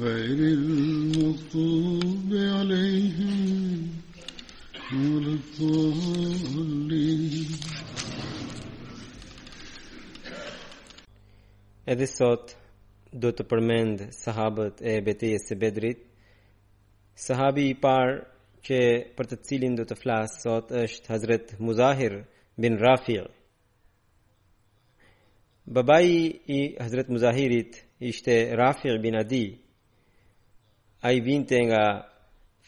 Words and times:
Vajri 0.00 0.50
l-mukhtubi 0.62 2.42
alëihim 2.58 3.80
Mërëtë 4.90 5.72
alëihim 6.64 7.50
Edhe 11.94 12.10
sot 12.18 12.56
do 13.12 13.30
të 13.36 13.46
përmend 13.54 14.06
sahabët 14.22 14.80
e 14.92 14.98
betejës 15.06 15.44
së 15.50 15.56
Bedrit. 15.62 16.00
Sahabi 17.28 17.68
i 17.72 17.76
parë 17.86 18.18
që 18.66 18.76
për 19.16 19.28
të 19.30 19.36
cilin 19.46 19.76
do 19.78 19.84
të 19.86 19.94
flasë 20.00 20.38
sot 20.42 20.70
është 20.74 21.10
Hazret 21.12 21.50
Muzahir 21.62 22.16
bin 22.60 22.78
Rafil. 22.82 23.26
Babai 25.66 26.08
i 26.56 26.60
Hazret 26.78 27.08
Muzahirit 27.10 27.72
ishte 28.10 28.34
Rafil 28.58 28.98
bin 29.02 29.16
Adi. 29.18 29.44
A 31.06 31.10
i 31.16 31.20
vinte 31.26 31.58
nga 31.68 31.84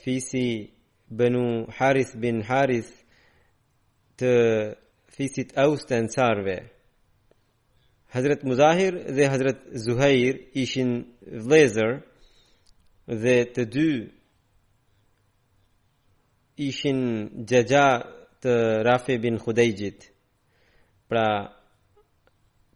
fisi 0.02 0.46
bënu 1.19 1.44
Haris 1.78 2.10
bin 2.22 2.42
Haris 2.48 2.88
të 4.19 4.32
fisit 5.16 5.54
aus 5.64 5.82
të 5.88 6.04
Hazret 8.14 8.41
Muzahir 8.48 8.94
dhe 9.16 9.25
Hazret 9.32 9.60
Zuhair 9.84 10.37
ishin 10.62 10.91
vlezër 11.47 11.92
dhe 13.22 13.37
të 13.54 13.62
dy 13.75 13.88
ishin 16.58 17.00
gjëgja 17.48 17.84
të 18.42 18.54
Rafi 18.86 19.16
bin 19.22 19.38
Khudejgjit. 19.41 20.08
Pra, 21.08 21.24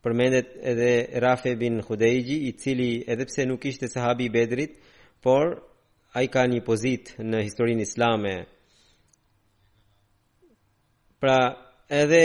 përmendet 0.03 0.55
edhe 0.71 0.93
Rafi 1.23 1.57
bin 1.61 1.81
Khudejgji, 1.87 2.37
i 2.49 2.53
cili 2.59 2.93
edhe 3.09 3.25
pse 3.29 3.45
nuk 3.49 3.65
ishte 3.67 3.89
sahabi 3.91 4.25
i 4.29 4.33
bedrit, 4.35 4.79
por 5.23 5.59
a 6.17 6.23
i 6.25 6.29
ka 6.33 6.43
një 6.51 6.61
pozit 6.67 7.15
në 7.19 7.43
historinë 7.49 7.85
islame. 7.87 8.35
Pra, 11.23 11.39
edhe 12.03 12.25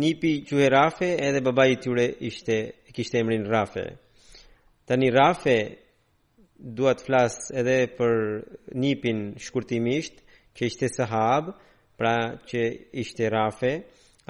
nipi 0.00 0.32
që 0.48 0.68
Rafe, 0.72 1.08
edhe 1.26 1.40
baba 1.44 1.66
i 1.68 1.78
tyre 1.82 2.06
ishte, 2.30 2.56
kishte 2.94 3.18
emrin 3.20 3.44
Rafe. 3.48 3.86
Tani 4.88 5.08
Rafe 5.14 5.56
duat 6.58 7.00
flas 7.06 7.36
edhe 7.60 7.78
për 7.98 8.14
nipin 8.80 9.30
shkurtimisht, 9.44 10.16
që 10.56 10.62
ishte 10.70 10.88
sahab, 10.94 11.52
pra 11.98 12.14
që 12.48 12.60
ishte 13.02 13.28
rafe, 13.30 13.72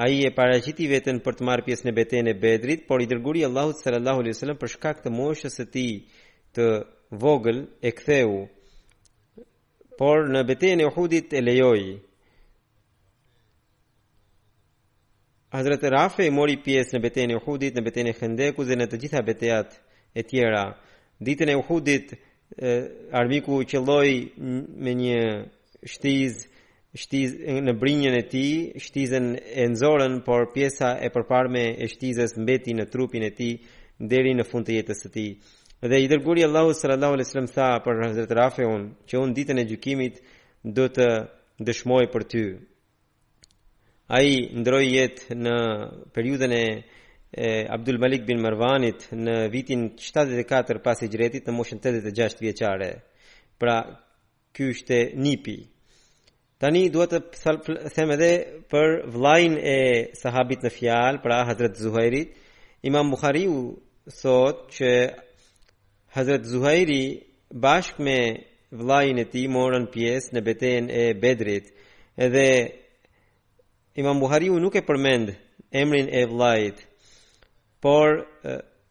a 0.01 0.05
i 0.15 0.19
e 0.27 0.31
parajiti 0.39 0.87
vetën 0.91 1.21
për 1.25 1.35
të 1.39 1.45
marrë 1.49 1.67
pjesë 1.67 1.87
në 1.89 1.97
beten 1.99 2.29
e 2.33 2.37
bedrit, 2.41 2.87
por 2.89 3.03
i 3.03 3.07
dërguri 3.11 3.45
Allahut 3.47 3.79
sallallahu 3.83 4.21
alai 4.23 4.35
sallam 4.37 4.59
për 4.61 4.73
shkak 4.77 5.03
të 5.05 5.13
moshës 5.19 5.61
e 5.61 5.67
ti 5.75 5.87
të 6.57 6.67
vogël 7.23 7.59
e 7.83 7.91
ktheu, 7.95 8.35
por 10.01 10.27
në 10.33 10.43
beten 10.49 10.81
e 10.81 10.87
uhudit 10.89 11.33
e 11.37 11.41
lejoj. 11.45 11.83
Hazrat 15.51 15.83
Rafe 15.93 16.29
mori 16.31 16.57
pjesë 16.65 16.95
në 16.97 17.03
beten 17.05 17.31
e 17.35 17.37
uhudit, 17.37 17.75
në 17.77 17.83
beten 17.85 18.07
e 18.09 18.15
hëndeku 18.17 18.65
dhe 18.69 18.77
në 18.79 18.87
të 18.93 19.01
gjitha 19.05 19.23
beteat 19.27 19.81
e 20.19 20.23
tjera. 20.31 20.65
Ditën 21.21 21.51
e 21.53 21.57
uhudit, 21.61 22.15
armiku 23.13 23.59
qëlloj 23.71 24.09
me 24.85 24.93
një 25.03 25.19
shtiz 25.85 26.47
shtiz 26.91 27.33
në 27.63 27.73
brinjën 27.79 28.17
e 28.19 28.25
tij, 28.27 28.55
shtizën 28.83 29.27
e 29.39 29.65
nxorën, 29.71 30.17
por 30.27 30.49
pjesa 30.53 30.97
e 30.99 31.07
përparme 31.15 31.65
e 31.83 31.87
shtizës 31.87 32.33
mbeti 32.43 32.75
në 32.75 32.89
trupin 32.91 33.23
e 33.23 33.29
tij 33.31 33.53
deri 34.11 34.33
në 34.35 34.45
fund 34.51 34.67
të 34.67 34.75
jetës 34.81 35.05
së 35.05 35.11
tij. 35.15 35.29
Dhe 35.87 36.01
i 36.03 36.09
dërguari 36.11 36.43
Allahu 36.49 36.73
sallallahu 36.75 37.15
alaihi 37.15 37.29
wasallam 37.29 37.51
tha 37.55 37.69
për 37.87 38.03
Hazrat 38.09 38.35
Rafiun 38.41 38.83
që 39.09 39.15
un 39.23 39.31
ditën 39.39 39.59
e 39.63 39.67
gjykimit 39.71 40.15
do 40.77 40.85
të 40.93 41.07
dëshmoj 41.67 42.05
për 42.13 42.23
ty. 42.33 42.43
Ai 44.17 44.29
ndroi 44.61 44.89
jetë 44.99 45.39
në 45.45 45.57
periudhën 46.15 46.57
e 46.63 46.67
e 47.31 47.47
Abdul 47.71 47.99
Malik 48.03 48.25
bin 48.27 48.41
Marwanit 48.43 49.05
në 49.15 49.35
vitin 49.55 49.93
74 50.03 50.83
pas 50.83 50.99
Hijrëtit 51.05 51.47
në 51.47 51.55
moshën 51.55 51.79
86 51.79 52.41
vjeçare. 52.43 52.89
Pra, 53.63 53.77
është 54.69 54.99
nipi. 55.25 55.55
Tani 56.61 56.89
dua 56.93 57.07
të 57.09 57.21
them 57.95 58.11
edhe 58.17 58.31
për 58.69 58.97
vllajin 59.15 59.55
e 59.75 59.79
sahabit 60.21 60.67
në 60.67 60.73
fjalë, 60.75 61.23
pra 61.25 61.39
Hazrat 61.49 61.79
Zuhairi, 61.81 62.25
Imam 62.89 63.11
Bukhariu 63.13 63.61
sot 64.13 64.67
që 64.77 64.91
Hazrat 66.17 66.45
Zuhairi 66.49 67.01
bashk 67.53 67.99
me 67.99 68.19
vllajin 68.71 69.19
e 69.23 69.27
tij 69.33 69.47
morën 69.53 69.87
pjesë 69.93 70.35
në 70.37 70.43
betejën 70.47 70.91
e 71.01 71.05
Bedrit. 71.21 71.71
Edhe 72.17 72.47
Imam 74.01 74.21
Buhariu 74.21 74.59
nuk 74.61 74.77
e 74.79 74.85
përmend 74.87 75.33
emrin 75.73 76.09
e 76.13 76.23
vllajit, 76.31 76.83
por 77.83 78.27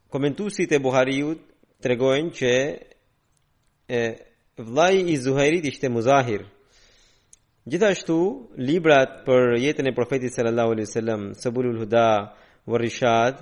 komentuesit 0.09 0.71
e 0.75 0.79
Buhariut 0.81 1.41
tregojnë 1.83 2.33
që 2.39 2.51
e 3.89 4.01
vllai 4.59 5.03
i 5.11 5.17
Zuhairit 5.17 5.65
ishte 5.65 5.89
muzahir 5.89 6.43
gjithashtu 7.69 8.15
librat 8.57 9.21
për 9.27 9.55
jetën 9.61 9.87
e 9.87 9.93
profetit 9.95 10.33
sallallahu 10.35 10.71
alaihi 10.75 10.87
wasallam 10.89 11.21
sabulul 11.43 11.77
huda 11.83 12.07
warishad 12.67 13.39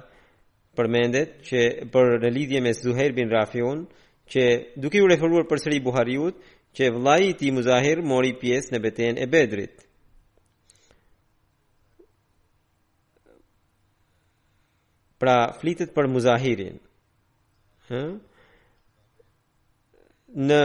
përmendet 0.78 1.40
që 1.48 1.62
për 1.94 2.14
në 2.24 2.30
lidhje 2.36 2.62
me 2.62 2.74
Zuhair 2.74 3.16
bin 3.18 3.32
Rafiun 3.34 3.88
që 4.30 4.44
duke 4.78 5.02
u 5.02 5.08
referuar 5.10 5.48
përsëri 5.50 5.80
Buhariut 5.84 6.36
që 6.78 6.92
vllai 6.94 7.22
i 7.30 7.34
tij 7.40 7.52
muzahir 7.56 8.02
mori 8.06 8.34
pjesë 8.40 8.72
në 8.76 8.80
betejën 8.86 9.18
e 9.24 9.26
Bedrit 9.26 9.84
pra 15.20 15.38
flitet 15.60 15.96
për 15.98 16.08
muzahirin 16.14 16.78
hë 17.90 18.04
në 20.50 20.62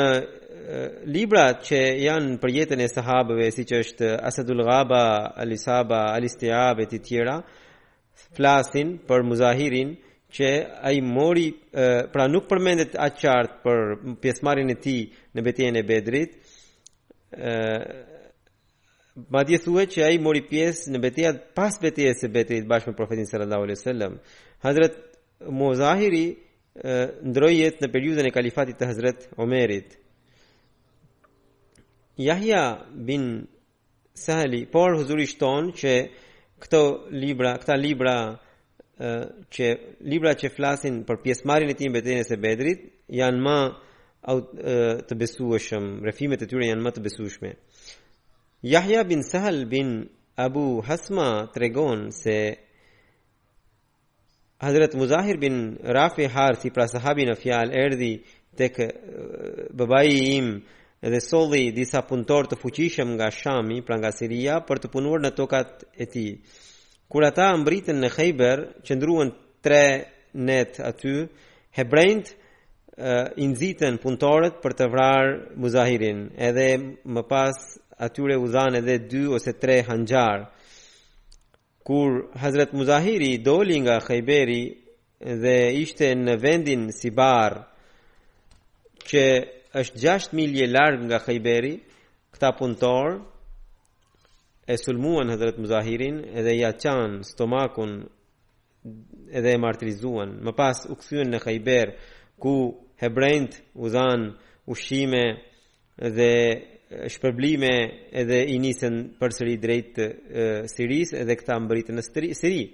librat 1.09 1.63
që 1.67 1.79
janë 2.07 2.37
për 2.41 2.53
jetën 2.57 2.81
e 2.81 2.87
sahabëve, 2.91 3.49
si 3.55 3.65
që 3.69 3.79
është 3.83 4.11
Asadul 4.29 4.63
Gaba, 4.67 5.01
Alisaba, 5.41 6.03
e 6.17 6.87
të 6.91 6.99
tjera, 7.03 7.37
flasin 8.37 8.97
për 9.09 9.25
muzahirin 9.27 9.97
që 10.33 10.51
ai 10.83 11.01
mori 11.03 11.49
pra 12.13 12.29
nuk 12.31 12.47
përmendet 12.49 12.95
aq 12.97 13.19
qartë 13.21 13.59
për 13.65 13.81
pjesëmarrjen 14.23 14.71
e 14.75 14.79
tij 14.81 15.03
në 15.35 15.41
betejën 15.45 15.77
e 15.77 15.83
Bedrit. 15.83 16.33
ë 17.33 17.53
Madje 19.29 19.59
thuhet 19.61 19.91
që 19.93 20.07
ai 20.09 20.17
mori 20.19 20.41
pjesë 20.41 20.89
në 20.93 20.99
betejë 21.03 21.33
pas 21.55 21.75
betejës 21.81 22.23
së 22.23 22.29
Bedrit 22.33 22.65
bashkë 22.69 22.91
me 22.91 22.97
profetin 22.97 23.27
sallallahu 23.29 23.63
alaihi 23.67 23.81
wasallam. 23.81 24.13
Hazrat 24.65 24.95
Muzahiri 25.59 26.29
ndrojjet 27.27 27.83
në 27.85 27.89
periudhën 27.93 28.27
e 28.29 28.33
kalifatit 28.33 28.77
të 28.81 28.89
Hazrat 28.89 29.19
Omerit. 29.37 29.99
Jahja 32.19 32.87
bin 32.95 33.49
Sahali, 34.15 34.67
por 34.71 34.95
huzuri 34.97 35.25
shton 35.27 35.71
që 35.73 35.93
këto 36.61 36.81
libra, 37.17 37.55
këta 37.59 37.77
libra 37.81 38.17
që 39.57 39.69
libra 40.13 40.35
që 40.39 40.51
flasin 40.55 41.01
për 41.09 41.17
pjesëmarrjen 41.25 41.73
e 41.73 41.77
tij 41.79 41.89
në 41.89 41.95
betejën 41.97 42.29
e 42.37 42.39
Bedrit 42.43 42.83
janë 43.17 43.41
më 43.47 43.57
të 45.09 45.17
besueshëm, 45.23 45.87
rrëfimet 46.05 46.45
e 46.45 46.47
tyre 46.47 46.69
janë 46.69 46.85
më 46.85 46.93
të 46.95 47.03
besueshme. 47.09 47.55
Yahya 48.75 49.03
bin 49.09 49.25
Sahl 49.27 49.65
bin 49.67 49.89
Abu 50.37 50.83
Hasma 50.87 51.49
tregon 51.55 52.11
se 52.13 52.37
Hazrat 54.63 54.95
Muzahir 54.95 55.41
bin 55.43 55.57
Rafi 55.83 56.29
Harsi 56.37 56.71
pra 56.71 56.87
sahabi 56.87 57.27
në 57.27 57.39
fjalë 57.43 57.75
erdhi 57.87 58.13
tek 58.57 58.79
babai 59.75 60.07
im 60.37 60.55
edhe 61.03 61.19
solli 61.21 61.73
disa 61.75 62.05
punëtor 62.07 62.47
të 62.53 62.59
fuqishëm 62.63 63.09
nga 63.17 63.27
Shami, 63.35 63.81
pra 63.87 63.97
nga 63.99 64.13
Siria, 64.15 64.61
për 64.63 64.79
të 64.85 64.91
punuar 64.93 65.23
në 65.25 65.33
tokat 65.35 65.83
e 66.01 66.07
tij. 66.07 66.37
Kur 67.11 67.27
ata 67.27 67.49
mbritën 67.59 67.99
në 67.99 68.11
Khejber, 68.15 68.61
qëndruan 68.87 69.33
3 69.67 70.37
net 70.49 70.79
aty, 70.89 71.17
hebrejt 71.75 72.27
i 73.43 73.45
nxitën 73.51 73.97
punëtorët 74.03 74.61
për 74.63 74.73
të 74.79 74.87
vrarë 74.93 75.33
Muzahirin, 75.63 76.29
edhe 76.49 76.67
më 77.15 77.23
pas 77.31 77.59
atyre 78.05 78.37
u 78.39 78.47
dhanë 78.55 78.79
edhe 78.83 78.97
2 79.11 79.35
ose 79.41 79.57
3 79.63 79.81
hanxhar. 79.91 80.45
Kur 81.83 82.29
Hazret 82.39 82.73
Muzahiri 82.79 83.41
doli 83.43 83.81
nga 83.83 83.97
Khejberi 84.07 84.63
dhe 85.43 85.57
ishte 85.83 86.13
në 86.15 86.35
vendin 86.43 86.85
Sibar, 86.95 87.59
që 89.09 89.25
është 89.81 90.01
6 90.01 90.33
milje 90.37 90.67
larg 90.69 91.01
nga 91.09 91.19
Khayberi, 91.25 91.75
këta 92.33 92.51
punëtor 92.59 93.11
e 94.69 94.75
sulmuan 94.77 95.31
Hazrat 95.33 95.59
Muzahirin 95.61 96.19
edhe 96.39 96.53
ja 96.59 96.71
çan 96.79 97.23
stomakun 97.25 97.93
edhe 99.39 99.51
e 99.57 99.61
martirizuan. 99.65 100.31
Më 100.45 100.53
pas 100.61 100.77
u 100.89 100.95
kthyen 101.01 101.31
në 101.33 101.39
Khayber 101.45 101.87
ku 102.43 102.55
hebrejt 103.01 103.53
u 103.75 103.85
dhan 103.95 104.21
ushime 104.73 105.25
dhe 106.17 106.33
shpërblime 107.13 107.75
edhe 108.21 108.41
i 108.55 108.59
nisën 108.65 108.95
përsëri 109.19 109.55
drejt 109.63 109.95
Siris 110.75 111.11
edhe 111.23 111.35
këta 111.41 111.57
mbritën 111.65 111.97
në 111.97 112.03
Siri. 112.41 112.65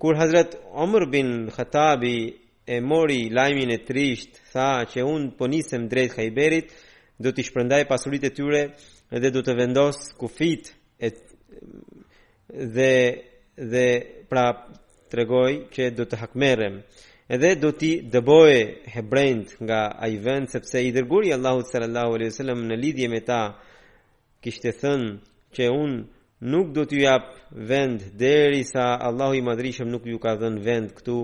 Kur 0.00 0.18
Hazrat 0.18 0.58
Umar 0.82 1.06
bin 1.12 1.46
Khattabi 1.54 2.16
e 2.64 2.80
mori 2.80 3.28
lajmin 3.30 3.70
e 3.72 3.78
trisht, 3.82 4.38
tha 4.52 4.84
që 4.86 5.02
unë 5.06 5.32
po 5.38 5.48
nisem 5.50 5.88
drejt 5.90 6.14
Khajberit, 6.14 6.70
do 7.18 7.32
t'i 7.34 7.42
shpërndaj 7.46 7.86
pasurit 7.90 8.22
e 8.26 8.30
tyre 8.34 8.62
dhe 9.10 9.30
do 9.34 9.42
të 9.42 9.54
vendos 9.58 9.98
kufit 10.18 10.70
e 11.02 11.08
dhe 12.74 12.94
dhe 13.70 13.86
pra 14.30 14.46
tregoj 15.12 15.52
që 15.74 15.90
do 15.96 16.06
të 16.08 16.16
hakmerrem 16.22 16.78
edhe 17.32 17.50
do 17.60 17.72
t'i 17.76 17.92
dëboje 18.12 18.60
hebrejt 18.94 19.58
nga 19.62 19.80
ai 20.02 20.16
vend 20.24 20.48
sepse 20.50 20.80
i 20.82 20.92
dërguari 20.94 21.34
Allahu 21.36 21.62
sallallahu 21.68 22.14
alaihi 22.16 22.30
wasallam 22.32 22.62
në 22.70 22.76
lidhje 22.82 23.08
me 23.12 23.20
ta 23.26 23.42
kishte 24.42 24.70
thënë 24.80 25.10
që 25.54 25.68
un 25.74 25.92
nuk 26.54 26.72
do 26.74 26.86
t'ju 26.88 27.00
jap 27.04 27.26
vend 27.52 28.00
derisa 28.18 28.94
Allahu 29.08 29.34
i 29.36 29.42
madhrishëm 29.44 29.90
nuk 29.92 30.06
ju 30.08 30.18
ka 30.22 30.34
dhënë 30.40 30.60
vend 30.64 30.88
këtu 30.96 31.18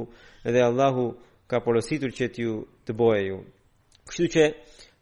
edhe 0.46 0.60
Allahu 0.66 1.06
ka 1.50 1.56
porositur 1.64 2.10
që 2.16 2.24
t'ju 2.34 2.52
të 2.88 2.92
boje 3.00 3.22
ju. 3.30 3.38
Kështu 4.08 4.26
që 4.34 4.44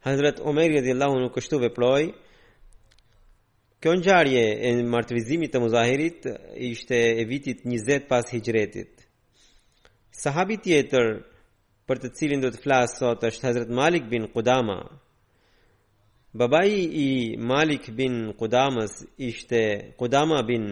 Hazrat 0.07 0.37
Omer 0.49 0.71
ibn 0.77 0.87
Abdullah 0.87 1.11
nuk 1.19 1.35
kështu 1.37 1.57
veproi. 1.65 2.05
Kjo 3.83 3.93
ngjarje 3.99 4.45
e 4.67 4.71
martirizimit 4.93 5.51
të 5.53 5.61
Muzahirit 5.65 6.21
ishte 6.71 6.99
e 7.21 7.25
vitit 7.31 7.59
20 7.67 8.07
pas 8.11 8.27
Hijretit. 8.33 8.93
Sahabi 10.23 10.57
tjetër 10.65 11.07
për 11.87 11.97
të 12.03 12.09
cilin 12.19 12.41
do 12.43 12.49
të 12.51 12.63
flas 12.65 12.97
sot 12.99 13.27
është 13.29 13.45
Hazrat 13.47 13.69
Malik 13.79 14.05
bin 14.11 14.31
Qudama. 14.35 14.79
Babai 16.39 16.71
i 17.07 17.37
Malik 17.51 17.85
bin 17.99 18.15
Qudamas 18.41 18.93
ishte 19.29 19.61
Qudama 19.99 20.41
bin 20.49 20.65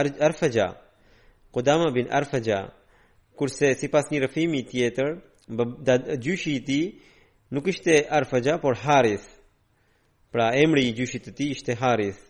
Arfaja. 0.00 0.68
Qudama 1.54 1.88
bin 1.94 2.06
Arfaja 2.20 2.58
kurse 3.40 3.72
si 3.78 3.88
pas 3.88 4.04
një 4.12 4.20
rëfimi 4.26 4.60
tjetër, 4.68 5.08
gjyshi 6.24 6.52
i 6.58 6.64
ti 6.66 6.80
nuk 7.54 7.68
ishte 7.72 7.94
arfëgja, 8.18 8.58
por 8.60 8.76
harith. 8.84 9.26
Pra 10.32 10.50
emri 10.60 10.84
i 10.90 10.94
gjyshit 10.98 11.24
të 11.30 11.36
ti 11.38 11.46
ishte 11.54 11.72
harith. 11.80 12.20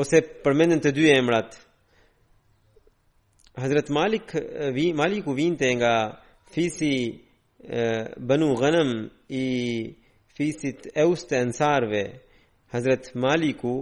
Ose 0.00 0.22
përmendën 0.44 0.80
të 0.84 0.92
dy 0.96 1.08
emrat. 1.18 1.56
Hazret 3.60 3.90
Malik, 3.92 4.32
vi, 4.76 4.88
Malik 4.94 5.26
u 5.28 5.34
vinte 5.36 5.68
nga 5.80 5.94
fisi 6.54 6.94
e, 7.08 7.88
bënu 8.28 8.52
gënëm 8.60 8.90
i 9.44 9.46
fisit 10.36 10.88
eustë 11.04 11.36
e 11.42 11.46
nësarve. 11.50 12.02
Hazret 12.72 13.12
Malik 13.24 13.60
u 13.68 13.76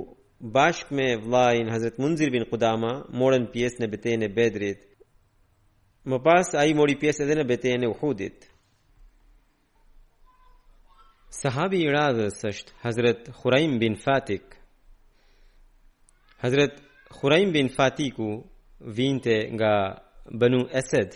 bashk 0.55 0.91
me 0.91 1.17
vllain 1.17 1.69
Hazrat 1.69 1.99
Munzir 1.99 2.31
bin 2.33 2.45
Qudama 2.51 2.93
morën 3.21 3.47
pjesë 3.53 3.81
në 3.83 3.89
betejën 3.95 4.25
e 4.27 4.31
Bedrit. 4.37 4.83
Më 6.07 6.19
pas 6.23 6.55
ai 6.55 6.75
mori 6.79 6.95
pjesë 7.01 7.25
edhe 7.25 7.37
në 7.41 7.47
betejën 7.51 7.87
e 7.87 7.91
Uhudit. 7.91 8.47
Sahabi 11.41 11.83
i 11.85 11.91
radhës 11.91 12.39
është 12.51 12.77
Hazrat 12.85 13.31
Khuraim 13.41 13.79
bin 13.83 13.97
Fatik. 13.99 14.55
Hazrat 16.43 16.79
Khuraim 17.11 17.51
bin 17.55 17.69
Fatiku 17.69 18.45
vinte 18.81 19.37
nga 19.57 19.73
Banu 20.31 20.67
Asad, 20.73 21.11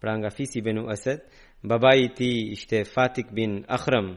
pra 0.00 0.14
nga 0.18 0.30
fisi 0.30 0.60
Banu 0.64 0.86
Asad, 0.90 1.20
babai 1.62 1.98
i 2.20 2.56
tij 2.56 2.84
Fatik 2.94 3.28
bin 3.34 3.64
Akhram. 3.68 4.14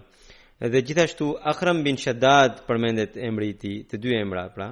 Edhe 0.62 0.82
gjithashtu 0.82 1.26
Akhram 1.52 1.84
bin 1.86 1.98
Shaddad 2.02 2.62
përmendet 2.68 3.14
emri 3.30 3.50
i 3.52 3.58
tij 3.62 3.82
të 3.92 3.98
dy 4.02 4.14
emra 4.18 4.48
pra. 4.56 4.70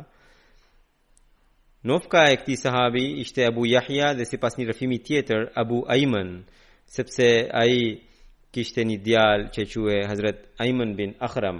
Nofka 1.86 2.24
e 2.32 2.40
këtij 2.42 2.58
sahabi 2.58 3.04
ishte 3.22 3.46
Abu 3.46 3.68
Yahya 3.70 4.08
dhe 4.18 4.26
sipas 4.26 4.58
një 4.58 4.66
rrëfimi 4.72 4.98
tjetër 5.06 5.44
Abu 5.62 5.84
Ayman, 5.96 6.32
sepse 6.96 7.28
ai 7.62 8.02
kishte 8.54 8.82
një 8.90 8.98
djal 9.06 9.40
që 9.54 9.62
quhej 9.72 10.08
Hazrat 10.10 10.40
Ayman 10.64 10.96
bin 10.98 11.14
Akhram. 11.28 11.60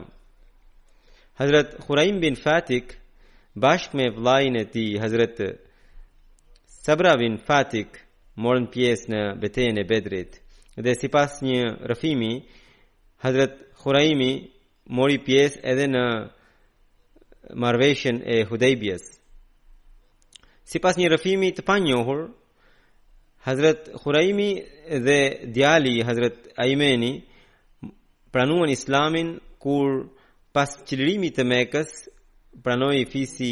Hazrat 1.38 1.78
Khuraim 1.86 2.18
bin 2.22 2.34
Fatik 2.36 2.98
bashk 3.54 3.94
me 3.98 4.10
vllajën 4.16 4.58
e 4.64 4.66
tij 4.74 4.98
Hazrat 5.04 5.38
Sabra 6.84 7.14
bin 7.22 7.38
Fatik 7.48 7.92
morën 8.42 8.66
pjesë 8.74 9.08
në 9.14 9.22
betejën 9.42 9.84
e 9.86 9.90
Bedrit. 9.92 10.42
Dhe 10.84 10.94
sipas 11.02 11.44
një 11.46 11.62
rrëfimi, 11.92 12.34
Hazrat 13.24 13.58
Khuraimi 13.82 14.32
mori 14.96 15.18
pjesë 15.26 15.62
edhe 15.72 15.86
në 15.92 16.02
marrveshjen 17.64 18.20
e 18.34 18.42
Hudaybiyes. 18.50 19.06
Sipas 20.66 20.98
një 20.98 21.08
rrëfimi 21.12 21.52
të 21.58 21.64
panjohur, 21.66 22.26
Hazrat 23.46 23.90
Khuraimi 24.02 24.50
dhe 25.06 25.18
djali 25.54 26.00
Hazrat 26.08 26.40
Aymeni 26.64 27.12
pranuan 28.34 28.72
Islamin 28.74 29.30
kur 29.62 29.92
pas 30.54 30.74
çlirimit 30.88 31.38
të 31.38 31.46
Mekës 31.46 31.92
pranoi 32.66 33.06
fisi 33.12 33.52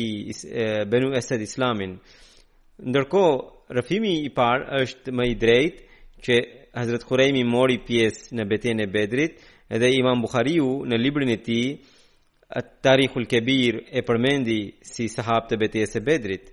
Banu 0.89 1.13
Asad 1.17 1.41
Islamin. 1.45 1.95
Ndërkohë 2.83 3.73
rrëfimi 3.73 4.13
i 4.25 4.31
parë 4.39 4.81
është 4.83 5.13
më 5.13 5.25
i 5.33 5.37
drejtë 5.45 5.99
që 6.25 6.39
Hazrat 6.79 7.05
Khuraimi 7.07 7.45
mori 7.53 7.77
pjesë 7.85 8.33
në 8.33 8.47
betejën 8.51 8.81
e 8.85 8.89
Bedrit, 8.95 9.37
edhe 9.73 9.89
Imam 9.99 10.21
Bukhariu 10.21 10.67
në 10.87 10.97
librin 11.01 11.31
e 11.33 11.37
tij 11.45 11.65
At-Tarikhul 12.59 13.25
Kabir 13.31 13.75
e 13.97 14.01
përmendi 14.05 14.57
si 14.91 15.07
sahabët 15.15 15.55
e 15.55 15.59
betejës 15.63 15.91
së 15.95 16.01
Bedrit. 16.05 16.51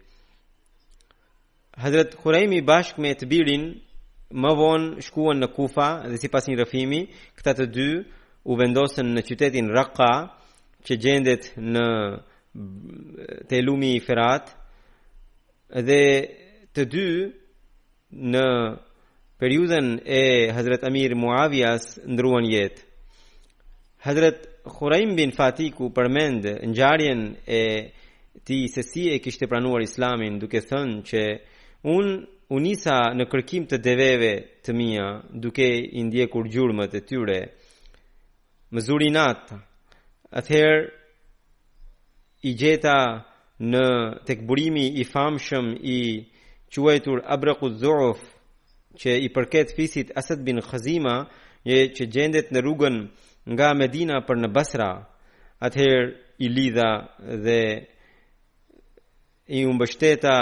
Hazrat 1.82 2.14
Khuraimi 2.20 2.60
bashk 2.70 2.96
me 3.02 3.10
të 3.18 3.26
birin 3.28 3.64
më 4.40 4.50
vonë 4.60 5.04
shkuan 5.06 5.40
në 5.42 5.48
Kufa 5.56 5.90
dhe 6.08 6.16
sipas 6.22 6.48
një 6.48 6.56
rrëfimi, 6.62 7.00
këta 7.36 7.52
të 7.58 7.66
dy 7.74 7.88
u 8.50 8.56
vendosën 8.60 9.08
në 9.16 9.22
qytetin 9.28 9.68
Raqqa, 9.76 10.12
që 10.86 10.92
gjendet 11.02 11.50
në 11.74 11.88
te 13.50 13.58
lumi 13.66 13.90
i 13.98 14.00
Ferat 14.06 14.48
dhe 15.86 16.02
të 16.74 16.82
dy 16.94 17.06
në 18.32 18.44
periudhën 19.42 19.98
e 20.06 20.22
Hazrat 20.56 20.86
Amir 20.88 21.12
Muavias 21.18 21.98
ndruan 22.14 22.48
jetë. 22.50 22.88
Hazret 24.00 24.48
Khuraim 24.64 25.16
bin 25.16 25.30
Fatiku 25.30 25.90
përmend 25.94 26.44
ngjarjen 26.72 27.20
e 27.44 27.62
ti 28.46 28.64
se 28.72 28.80
si 28.82 29.02
e 29.12 29.18
kishte 29.20 29.44
pranuar 29.46 29.82
Islamin 29.84 30.38
duke 30.40 30.60
thënë 30.64 31.02
që 31.08 31.22
un 31.94 32.08
unisa 32.48 32.96
në 33.16 33.24
kërkim 33.30 33.66
të 33.68 33.76
deveve 33.84 34.30
të 34.64 34.72
mia 34.80 35.08
duke 35.42 35.68
i 35.84 36.00
ndjekur 36.06 36.48
gjurmët 36.52 36.96
e 36.96 37.02
tyre 37.08 37.38
më 38.72 38.80
zuri 38.88 39.10
atëherë 40.38 40.88
i 42.48 42.54
gjeta 42.60 42.96
në 43.70 43.84
tek 44.26 44.40
burimi 44.48 44.86
i 44.96 45.04
famshëm 45.12 45.66
i 45.96 46.24
quajtur 46.72 47.18
Abraku 47.34 47.68
Zuf 47.82 48.18
që 49.00 49.10
i 49.20 49.28
përket 49.36 49.76
fisit 49.76 50.08
Asad 50.20 50.40
bin 50.48 50.60
Khazima 50.68 51.16
që 51.96 52.04
gjendet 52.14 52.48
në 52.50 52.60
rrugën 52.64 52.96
nga 53.50 53.74
Medina 53.74 54.20
për 54.26 54.38
në 54.44 54.48
Basra, 54.54 54.90
atëherë 55.60 56.10
i 56.44 56.48
lidha 56.48 56.90
dhe 57.44 57.62
i 59.58 59.64
umbështeta 59.66 60.36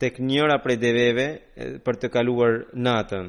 tek 0.00 0.20
njëra 0.28 0.56
prej 0.62 0.76
deveve 0.80 1.26
për 1.86 1.94
të 2.02 2.08
kaluar 2.14 2.54
natën. 2.74 3.26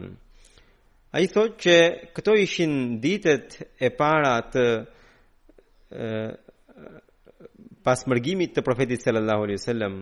A 1.16 1.24
i 1.26 1.30
thot 1.30 1.58
që 1.66 1.76
këto 2.16 2.36
ishin 2.46 2.74
ditet 3.02 3.48
e 3.82 3.90
para 3.98 4.36
të 4.54 4.66
e, 5.98 6.08
pas 7.84 8.06
mërgimit 8.10 8.54
të 8.54 8.64
profetit 8.66 9.02
sallallahu 9.02 9.46
alaihi 9.48 9.64
sallam. 9.66 9.96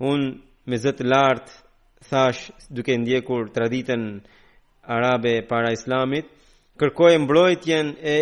Unë 0.00 0.28
me 0.68 0.76
zëtë 0.84 1.08
lartë 1.08 1.54
thash 2.10 2.50
duke 2.68 2.92
ndjekur 2.98 3.48
traditën 3.56 4.10
arabe 4.82 5.40
para 5.48 5.72
islamit, 5.72 6.28
kërkojë 6.82 7.18
mbrojtjen 7.22 7.88
e 8.02 8.18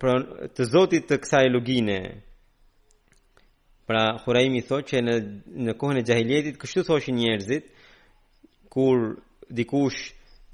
pra, 0.00 0.14
të 0.54 0.62
zotit 0.72 1.06
të 1.08 1.16
kësaj 1.22 1.46
lugine. 1.54 1.96
Pra 3.88 4.02
Huraimi 4.24 4.60
thot 4.64 4.84
që 4.90 5.00
në, 5.04 5.14
në 5.68 5.72
kohën 5.80 6.00
e 6.00 6.04
gjahiljetit 6.08 6.58
kështu 6.60 6.82
thoshin 6.88 7.16
njerëzit 7.20 7.66
kur 8.74 9.00
dikush 9.56 10.02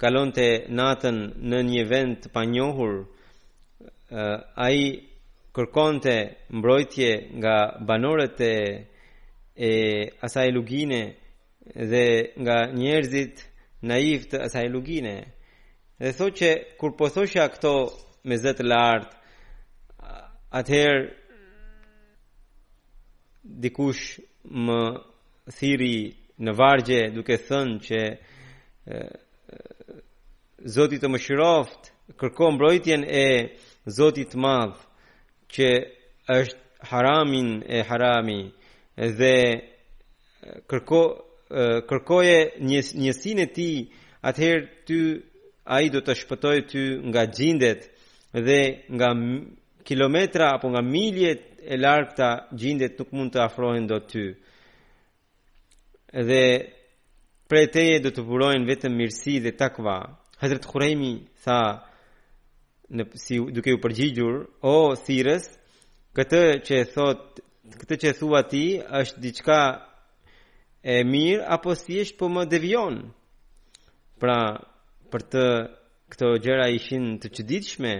kalon 0.01 0.31
të 0.35 0.47
natën 0.77 1.17
në 1.51 1.59
një 1.71 1.83
vend 1.91 2.13
të 2.23 2.31
panjohur 2.35 2.93
ai 4.11 4.71
a 4.71 4.71
i 4.71 4.87
të 6.05 6.15
mbrojtje 6.57 7.11
nga 7.39 7.55
banorët 7.87 8.39
e, 8.47 8.55
e 9.55 9.69
asaj 10.25 10.47
lugine 10.55 11.01
dhe 11.91 12.07
nga 12.43 12.57
njerëzit 12.79 13.35
naiv 13.89 14.21
të 14.31 14.37
asaj 14.47 14.65
lugine 14.73 15.15
dhe 16.01 16.11
thot 16.17 16.33
që 16.39 16.49
kur 16.81 16.91
po 16.97 17.05
thoshja 17.13 17.43
këto 17.55 17.73
me 18.27 18.35
zë 18.41 18.51
të 18.57 18.63
lartë 18.65 20.05
atëherë 20.59 21.03
dikush 23.65 24.05
më 24.65 24.79
thiri 25.59 25.97
në 26.43 26.55
vargje 26.59 27.01
duke 27.17 27.35
thënë 27.49 27.77
që 27.87 27.99
Zoti 30.73 30.97
të 31.01 31.07
mëshiroft 31.09 31.91
kërko 32.19 32.49
mbrojtjen 32.55 33.01
e 33.05 33.25
Zotit 33.97 34.33
të 34.33 34.37
madh 34.45 34.77
që 35.53 35.69
është 36.41 36.57
haramin 36.89 37.49
e 37.65 37.79
harami 37.89 38.41
dhe 39.21 39.35
kërko 40.71 41.01
kërkoje 41.89 42.39
një 42.67 42.81
njësinë 43.03 43.43
e 43.45 43.51
tij 43.55 43.77
atëherë 44.29 44.65
ty 44.87 44.99
a 45.69 45.81
i 45.83 45.89
do 45.93 46.01
të 46.01 46.15
shpëtoj 46.21 46.59
ty 46.71 46.83
nga 47.09 47.21
gjindet 47.29 47.83
dhe 48.45 48.61
nga 48.95 49.09
kilometra 49.85 50.47
apo 50.55 50.67
nga 50.73 50.81
miljet 50.81 51.41
e 51.61 51.75
larkëta 51.83 52.29
gjindet 52.59 52.93
nuk 52.99 53.11
mund 53.13 53.31
të 53.33 53.39
afrohen 53.45 53.85
do 53.87 53.97
ty. 54.09 54.25
Dhe 56.27 56.43
prej 57.49 57.67
teje 57.73 57.99
do 58.03 58.09
të 58.11 58.21
burojnë 58.27 58.67
vetëm 58.71 58.95
mirësi 58.97 59.35
dhe 59.43 59.51
takva. 59.57 59.97
Hazret 60.41 60.65
Khuremi 60.65 61.13
tha, 61.43 61.61
në, 62.95 63.03
si, 63.23 63.37
duke 63.53 63.69
ju 63.69 63.77
përgjigjur, 63.83 64.35
o 64.65 64.75
thires, 65.05 65.45
këtë 66.17 66.41
që 66.65 66.73
e 66.81 66.87
thot, 66.95 67.39
këtë 67.83 67.95
që 68.01 68.09
e 68.11 68.17
thua 68.19 68.41
ti 68.51 68.63
është 69.01 69.19
diçka 69.23 69.61
e 70.93 70.97
mirë 71.05 71.45
apo 71.55 71.75
si 71.77 71.99
është 72.03 72.17
po 72.19 72.31
më 72.33 72.47
devion. 72.51 72.95
Pra, 74.19 74.39
për 75.11 75.23
të 75.33 75.43
këto 76.11 76.29
gjëra 76.43 76.65
ishin 76.75 77.15
të 77.21 77.29
çuditshme. 77.37 77.93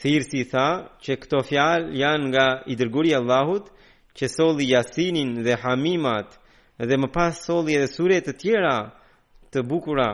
Thirsi 0.00 0.42
tha 0.50 0.66
që 1.04 1.12
këto 1.22 1.38
fjalë 1.48 1.96
janë 2.02 2.28
nga 2.32 2.46
i 2.68 2.74
dërguari 2.76 3.10
i 3.12 3.16
Allahut, 3.18 3.66
që 4.16 4.24
solli 4.36 4.66
Yasinin 4.74 5.30
dhe 5.44 5.54
Hamimat, 5.62 6.30
dhe 6.88 6.96
më 7.00 7.08
pas 7.16 7.34
solli 7.46 7.76
edhe 7.78 7.88
sure 7.96 8.16
të 8.20 8.32
tjera 8.40 8.76
të 9.52 9.58
bukura, 9.70 10.10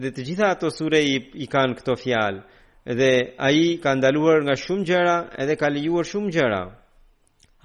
dhe 0.00 0.08
të 0.14 0.20
gjitha 0.26 0.46
ato 0.54 0.68
sure 0.78 1.00
i, 1.12 1.16
i 1.44 1.46
kanë 1.52 1.74
këto 1.80 1.92
fjalë. 2.02 2.42
Dhe 2.98 3.12
ai 3.46 3.76
ka 3.82 3.90
ndaluar 3.98 4.38
nga 4.44 4.54
shumë 4.64 4.84
gjëra, 4.88 5.16
edhe 5.42 5.54
ka 5.60 5.68
lejuar 5.72 6.04
shumë 6.08 6.32
gjëra. 6.34 6.62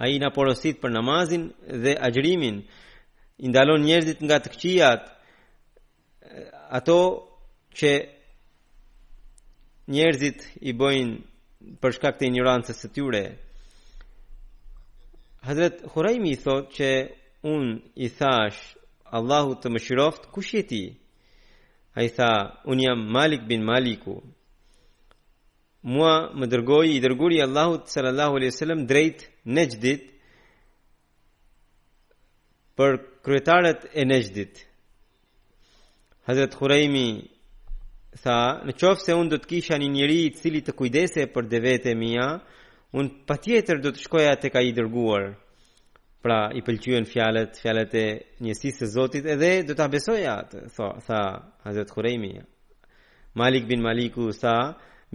Ai 0.04 0.18
na 0.20 0.28
porosit 0.36 0.80
për 0.82 0.90
namazin 0.96 1.44
dhe 1.82 1.92
agjërimin. 2.06 2.56
I 3.44 3.52
ndalon 3.52 3.84
njerëzit 3.88 4.20
nga 4.24 4.36
të 4.40 4.48
këqijat, 4.54 5.02
ato 6.78 6.94
që 7.78 7.90
njerëzit 9.94 10.40
i 10.66 10.70
bojnë 10.80 11.14
për 11.80 11.92
shkak 11.98 12.14
të 12.18 12.26
injorancës 12.32 12.78
së 12.82 12.88
tyre. 12.96 13.20
Hazrat 15.46 15.84
Huraimi 15.92 16.34
thotë 16.44 16.72
që 16.76 16.90
un 17.54 17.66
i 18.04 18.08
thash 18.18 18.60
Allahu 19.18 19.54
të 19.60 19.70
mëshiroft 19.74 20.26
kush 20.34 20.52
je 20.58 20.62
ti? 20.70 20.82
Ai 21.98 22.08
tha 22.16 22.30
un 22.70 22.80
jam 22.82 23.00
Malik 23.16 23.44
bin 23.48 23.62
Maliku. 23.70 24.16
Mua 25.92 26.14
më 26.38 26.46
dërgoi 26.52 26.88
i 26.96 27.00
dërguri 27.04 27.38
Allahu 27.46 27.84
sallallahu 27.94 28.36
alaihi 28.40 28.52
wasallam 28.54 28.82
drejt 28.90 29.18
Nejdit 29.56 30.02
për 32.76 32.90
kryetarët 33.24 33.80
e 33.92 34.02
Nejdit. 34.10 34.54
Hazret 36.24 36.54
Khuraimi 36.56 37.08
tha, 38.24 38.36
në 38.64 38.74
qofë 38.80 39.02
se 39.04 39.16
unë 39.20 39.32
do 39.34 39.38
të 39.42 39.48
kisha 39.50 39.76
një 39.82 39.90
njëri 39.92 40.14
i 40.26 40.30
cili 40.38 40.62
të 40.64 40.72
kujdese 40.78 41.26
për 41.34 41.50
devete 41.50 41.92
mija, 42.02 42.28
unë 42.96 43.26
pa 43.28 43.36
tjetër 43.44 43.82
do 43.84 43.92
të 43.92 44.04
shkoja 44.06 44.30
të 44.40 44.50
ka 44.54 44.62
i 44.68 44.72
dërguar. 44.78 45.26
Pra, 46.24 46.38
i 46.56 46.62
pëlqyën 46.64 47.04
fjalet, 47.10 47.58
fjalet 47.60 47.94
e 48.00 48.06
njësisë 48.46 48.86
e 48.86 48.88
Zotit, 48.94 49.26
edhe 49.34 49.50
do 49.68 49.76
të 49.76 49.84
abesoja, 49.84 50.38
atë, 50.46 50.62
tha, 50.72 50.88
tha 51.04 51.20
Hazret 51.66 51.92
Khuraimi. 51.92 52.30
Malik 53.36 53.68
bin 53.68 53.84
Maliku 53.84 54.30
tha, 54.40 54.56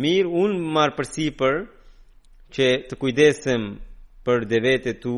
mirë, 0.06 0.30
unë 0.44 0.60
marë 0.78 0.94
përsi 1.00 1.32
për 1.42 1.64
që 2.54 2.70
të 2.92 3.00
kujdesem 3.02 3.72
për 4.28 4.46
devete 4.54 4.94
tu, 5.02 5.18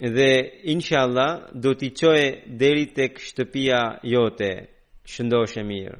dhe 0.00 0.60
inshallah 0.64 1.52
do 1.62 1.72
t'i 1.76 1.90
qoje 1.94 2.42
deri 2.46 2.86
tek 2.94 3.18
shtëpia 3.20 4.00
jote, 4.04 4.68
shëndoshe 5.12 5.62
mirë. 5.64 5.96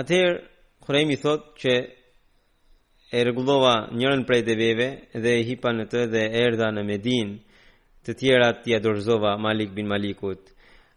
Atëherë, 0.00 0.38
Khuraimi 0.86 1.16
thot 1.18 1.42
që 1.60 1.72
e 3.10 3.18
regullova 3.26 3.74
njërën 3.98 4.22
prej 4.28 4.42
dhe 4.46 4.54
veve 4.60 4.86
dhe 5.22 5.30
e 5.34 5.42
hipa 5.48 5.72
në 5.74 5.84
të 5.90 6.00
dhe 6.12 6.22
erda 6.44 6.66
në 6.74 6.82
Medin, 6.88 7.30
të 8.06 8.14
tjera 8.20 8.50
t'i 8.62 8.74
adorzova 8.76 9.34
Malik 9.38 9.72
bin 9.74 9.86
Malikut. 9.90 10.42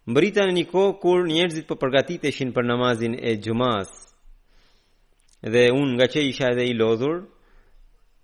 Mbërita 0.09 0.45
në 0.47 0.53
një 0.59 0.65
kohë 0.71 0.93
kur 1.01 1.25
njerëzit 1.27 1.65
për 1.67 1.75
po 1.77 1.81
përgatit 1.83 2.23
e 2.27 2.51
për 2.55 2.65
namazin 2.71 3.13
e 3.19 3.35
gjumas, 3.43 3.89
dhe 5.41 5.67
unë 5.75 5.93
nga 5.97 6.07
që 6.13 6.19
isha 6.29 6.51
edhe 6.53 6.65
i 6.69 6.73
lodhur, 6.75 7.25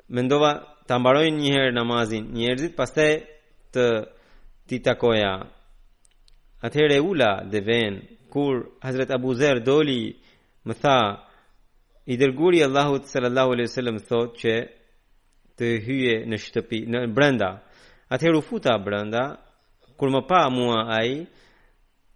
mendova 0.09 0.53
ta 0.85 0.97
mbarojnë 1.01 1.39
një 1.41 1.51
herë 1.55 1.71
namazin 1.75 2.25
njerëzit, 2.37 2.75
pastaj 2.77 3.11
të 3.73 3.85
ti 4.69 4.79
takoja. 4.85 5.31
Atëherë 6.65 6.95
e 6.99 7.03
ula 7.11 7.31
dhe 7.51 7.59
ven 7.65 7.93
kur 8.33 8.53
Hazrat 8.83 9.11
Abu 9.15 9.31
Zer 9.39 9.59
doli 9.65 10.03
më 10.67 10.73
tha 10.83 10.97
i 12.11 12.17
dërguari 12.21 12.59
Allahut 12.65 13.05
sallallahu 13.11 13.51
alaihi 13.53 13.69
wasallam 13.69 13.97
thotë 14.09 14.37
që 14.41 14.53
të 15.57 15.65
hyje 15.85 16.15
në 16.29 16.37
shtëpi 16.43 16.79
në 16.91 16.99
brenda. 17.15 17.49
Atëherë 18.13 18.39
u 18.41 18.45
futa 18.49 18.77
brenda 18.85 19.23
kur 19.97 20.09
më 20.13 20.21
pa 20.29 20.43
mua 20.53 20.79
ai 20.99 21.11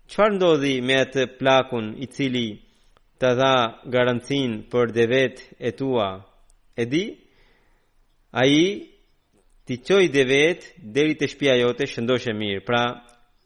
çfarë 0.09 0.35
ndodhi 0.35 0.75
me 0.87 0.95
atë 1.05 1.23
plakun 1.39 1.87
i 2.03 2.09
cili 2.15 2.47
të 3.21 3.29
dha 3.39 3.53
garancin 3.93 4.51
për 4.71 4.85
devet 4.97 5.35
e 5.57 5.69
tua 5.79 6.09
e 6.81 6.85
di 6.93 7.03
a 8.31 8.45
i 8.45 8.85
ti 9.67 9.77
qoj 9.87 10.09
dhe 10.11 10.23
vetë 10.25 10.67
deri 10.93 11.15
të 11.17 11.27
shpia 11.33 11.55
jote 11.61 11.87
shëndosh 11.87 12.27
e 12.29 12.33
mirë. 12.35 12.63
Pra, 12.65 12.81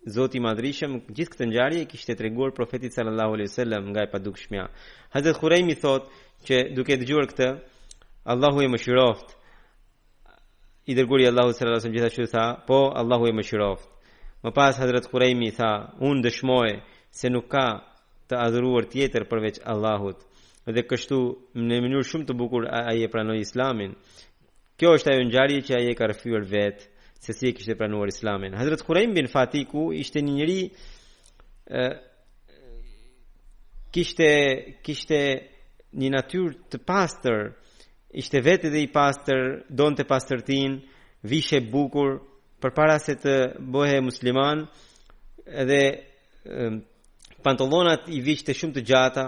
Zoti 0.03 0.39
Madrishëm, 0.43 0.97
gjithë 1.15 1.31
këtë 1.31 1.45
njari 1.47 1.77
e 1.83 1.87
kishtë 1.87 2.11
të 2.11 2.17
treguar 2.23 2.51
profetit 2.55 2.91
sallallahu 2.95 3.37
alai 3.37 3.47
sallam 3.47 3.85
nga 3.91 4.01
e 4.03 4.19
duk 4.19 4.35
shmia. 4.37 4.65
Hazet 5.13 5.37
Khurejmi 5.39 5.75
thot 5.79 6.03
që 6.47 6.57
duke 6.75 6.97
të 6.99 7.07
gjurë 7.07 7.29
këtë, 7.31 7.47
Allahu 8.31 8.63
e 8.63 8.67
më 8.71 8.77
shiroft. 8.83 9.29
I 10.91 10.95
dërguri 10.97 11.27
Allahu 11.29 11.55
sallallahu 11.55 11.83
alai 11.87 11.87
sallam 11.87 12.11
gjitha 12.17 12.31
tha, 12.35 12.43
po, 12.67 12.79
Allahu 12.99 13.25
e 13.31 13.33
më 13.37 13.43
shiroft. 13.49 13.87
Më 14.43 14.51
pas, 14.57 14.73
Hazret 14.79 15.07
Khurejmi 15.07 15.49
tha, 15.55 15.71
unë 16.03 16.21
dëshmoj 16.27 16.69
se 17.19 17.27
nuk 17.31 17.47
ka 17.55 17.67
të 18.27 18.35
adhuruar 18.47 18.85
tjetër 18.91 19.23
përveç 19.31 19.57
Allahut. 19.71 20.19
Dhe 20.67 20.81
kështu, 20.83 21.19
në 21.67 21.75
mënyrë 21.83 22.07
shumë 22.09 22.27
të 22.27 22.35
bukur, 22.39 22.67
ai 22.67 22.99
e 23.03 23.07
pranoi 23.11 23.39
islamin. 23.43 23.91
Kjo 24.79 24.89
është 24.97 25.11
ajo 25.11 25.23
ngjarje 25.29 25.59
që 25.67 25.75
ai 25.77 25.89
e 25.91 25.97
ka 25.97 26.07
rrëfyer 26.09 26.43
vet 26.49 26.87
se 27.23 27.33
si 27.37 27.47
e 27.49 27.53
kishte 27.53 27.75
pranuar 27.77 28.09
Islamin. 28.09 28.55
Hazrat 28.57 28.81
Khurain 28.83 29.13
bin 29.13 29.27
Fatiku 29.29 29.91
ishte 29.93 30.21
një 30.25 30.33
njeri 30.33 30.61
ë 31.69 31.83
kishte 33.93 34.31
kishte 34.83 35.19
një 35.93 36.09
natyrë 36.15 36.55
të 36.73 36.81
pastër, 36.89 37.51
ishte 38.17 38.41
vetë 38.45 38.71
dhe 38.73 38.81
i 38.81 38.89
pastër, 38.93 39.43
donte 39.69 40.07
pastërtin, 40.09 40.79
vishe 41.29 41.61
bukur 41.69 42.17
përpara 42.63 42.97
se 43.03 43.13
të 43.19 43.35
bëhej 43.73 44.01
musliman 44.03 44.65
dhe 45.69 45.81
pantolonat 47.45 48.09
i 48.17 48.23
vishte 48.25 48.55
shumë 48.57 48.77
të 48.79 48.85
gjata 48.89 49.27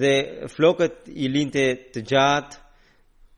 dhe 0.00 0.16
flokët 0.54 1.10
i 1.24 1.28
linte 1.28 1.66
të 1.92 2.06
gjatë 2.12 2.61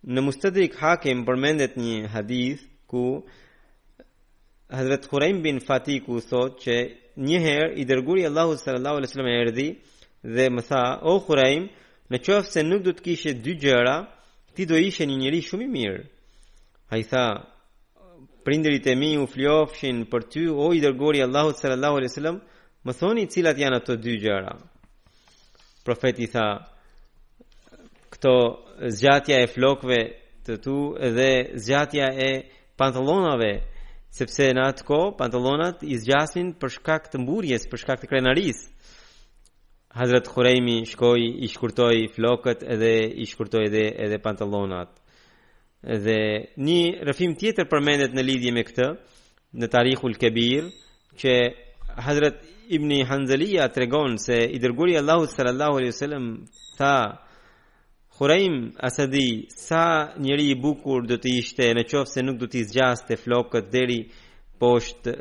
Në 0.05 0.21
Mustadrik 0.21 0.75
Hakim 0.77 1.23
përmendet 1.25 1.79
një 1.81 2.11
hadith 2.13 2.61
ku 2.93 3.03
Hazrat 4.69 5.07
Quraim 5.09 5.39
bin 5.45 5.61
Fatiku 5.65 6.19
thot 6.21 6.59
që 6.61 6.75
një 7.29 7.39
herë 7.45 7.71
i 7.81 7.87
dërguari 7.89 8.27
Allahu 8.29 8.59
sallallahu 8.61 8.99
alaihi 9.01 9.09
wasallam 9.09 9.31
erdhi 9.47 9.67
dhe 10.37 10.47
më 10.57 10.63
tha: 10.69 10.83
"O 11.09 11.15
Quraim, 11.29 11.65
në 12.11 12.21
qoftë 12.27 12.53
se 12.53 12.67
nuk 12.69 12.85
do 12.85 12.93
të 12.99 13.05
kishe 13.07 13.33
dy 13.47 13.55
gjëra, 13.65 13.97
ti 14.55 14.69
do 14.69 14.77
ishe 14.91 15.07
një 15.09 15.17
njerëz 15.23 15.49
shumë 15.49 15.65
i 15.69 15.73
mirë." 15.77 16.05
Ai 16.93 17.03
tha: 17.11 17.25
"Prindërit 18.45 18.87
e 18.93 18.95
mi 19.01 19.11
u 19.17 19.25
flofshin 19.35 20.05
për 20.13 20.29
ty, 20.33 20.45
o 20.53 20.69
i 20.77 20.85
dërguari 20.85 21.25
Allahu 21.25 21.57
sallallahu 21.61 21.97
alaihi 21.97 22.13
wasallam, 22.13 22.39
më 22.85 22.93
thoni 23.01 23.25
cilat 23.33 23.57
janë 23.63 23.81
ato 23.81 23.97
dy 24.05 24.19
gjëra." 24.27 24.53
Profeti 25.85 26.29
tha: 26.35 26.47
këto 28.15 28.33
zgjatja 28.95 29.43
e 29.43 29.49
flokëve 29.51 30.01
të 30.47 30.57
tu 30.63 30.75
dhe 31.17 31.31
zgjatja 31.65 32.07
e 32.15 32.31
pantallonave 32.79 33.53
sepse 34.15 34.51
në 34.55 34.67
atë 34.73 34.87
kohë 34.87 35.11
pantallonat 35.19 35.83
i 35.83 35.99
zgjasnin 35.99 36.53
për 36.61 36.73
shkak 36.77 37.09
të 37.11 37.21
mburjes, 37.25 37.67
për 37.67 37.83
shkak 37.83 38.03
të 38.03 38.11
krenaris. 38.13 38.61
Hazrat 39.95 40.27
Khuraimi 40.31 40.81
shkoi 40.91 41.27
i 41.47 41.49
shkurtoi 41.51 42.09
flokët 42.17 42.65
dhe 42.81 42.95
i 43.23 43.27
shkurtoi 43.31 43.67
edhe 43.69 43.85
edhe 44.07 44.19
pantallonat. 44.23 44.93
Dhe 45.85 46.19
një 46.65 46.81
rrëfim 47.07 47.35
tjetër 47.39 47.69
përmendet 47.71 48.15
në 48.17 48.23
lidhje 48.27 48.53
me 48.57 48.63
këtë 48.67 48.89
në 49.61 49.69
Tarihul 49.71 50.17
Kebir 50.19 50.71
që 51.21 51.35
Hazrat 52.07 52.41
Ibn 52.75 52.95
Hanzali 53.11 53.53
tregon 53.75 54.17
se 54.19 54.39
i 54.49 54.59
dërguari 54.63 54.97
Allahu 54.99 55.27
sallallahu 55.31 55.77
alaihi 55.83 55.93
wasallam 55.93 56.25
tha 56.79 56.95
Khuraim 58.19 58.73
Asadi, 58.79 59.47
sa 59.49 60.13
njeri 60.19 60.47
i 60.55 60.61
bukur 60.63 61.03
do 61.11 61.17
të 61.19 61.31
ishte 61.41 61.67
në 61.75 61.83
qofë 61.91 62.13
se 62.15 62.23
nuk 62.23 62.37
do 62.39 62.47
të 62.47 62.61
zgjaste 62.71 63.17
flokët 63.19 63.73
deri 63.75 63.97
poshtë 64.63 65.15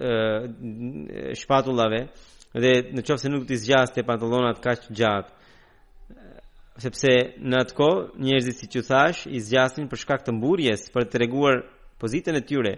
shpatullave 1.41 2.03
dhe 2.53 2.73
në 2.93 3.01
qofë 3.08 3.23
se 3.25 3.32
nuk 3.34 3.47
do 3.47 3.56
të 3.56 3.60
zgjaste 3.63 4.06
pantalonat 4.06 4.62
ka 4.62 4.75
që 4.84 4.93
gjatë 5.01 6.84
sepse 6.86 7.15
në 7.49 7.63
atë 7.65 7.77
ko 7.79 7.89
njerëzit 8.27 8.60
si 8.62 8.69
që 8.75 8.86
thash 8.91 9.25
i 9.25 9.41
zgjastin 9.47 9.89
për 9.89 10.03
shkak 10.06 10.25
të 10.27 10.36
mburjes 10.38 10.86
për 10.93 11.10
të 11.10 11.23
reguar 11.25 11.63
pozitën 12.01 12.38
e 12.38 12.43
tyre 12.49 12.75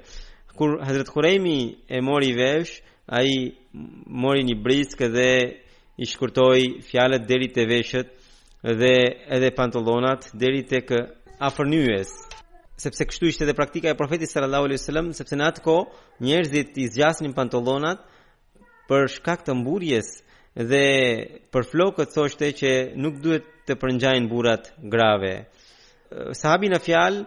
kur 0.55 0.77
Hazret 0.87 1.11
Khuraimi 1.11 1.57
e 1.95 1.99
mori 2.07 2.31
vesh 2.39 2.77
a 3.11 3.19
i 3.27 3.35
mori 4.23 4.47
një 4.47 4.61
briskë 4.63 5.11
dhe 5.17 5.29
i 6.03 6.07
shkurtoj 6.07 6.63
fjalet 6.87 7.27
deri 7.29 7.51
të 7.55 7.65
veshët 7.71 8.21
dhe 8.73 9.17
edhe 9.35 9.49
pantallonat 9.55 10.31
deri 10.39 10.63
tek 10.65 10.89
afërnyes 11.47 12.09
sepse 12.81 13.05
kështu 13.05 13.29
ishte 13.29 13.43
edhe 13.45 13.53
praktika 13.53 13.89
e 13.91 13.97
profetit 13.99 14.29
sallallahu 14.31 14.65
alaihi 14.67 14.81
wasallam 14.81 15.09
sepse 15.13 15.37
në 15.37 15.45
atë 15.51 15.63
kohë 15.65 16.21
njerëzit 16.25 16.77
i 16.81 16.87
zgjasnin 16.89 17.33
pantallonat 17.37 18.01
për 18.89 19.07
shkak 19.15 19.43
të 19.45 19.53
mburjes 19.59 20.07
dhe 20.71 20.85
për 21.53 21.67
flokët 21.71 22.15
thoshte 22.15 22.49
që 22.59 22.71
nuk 23.03 23.19
duhet 23.23 23.45
të 23.69 23.73
përngjajnë 23.81 24.29
burrat 24.31 24.71
grave 24.93 25.35
sahabi 26.41 26.69
në 26.73 26.79
fjal 26.85 27.21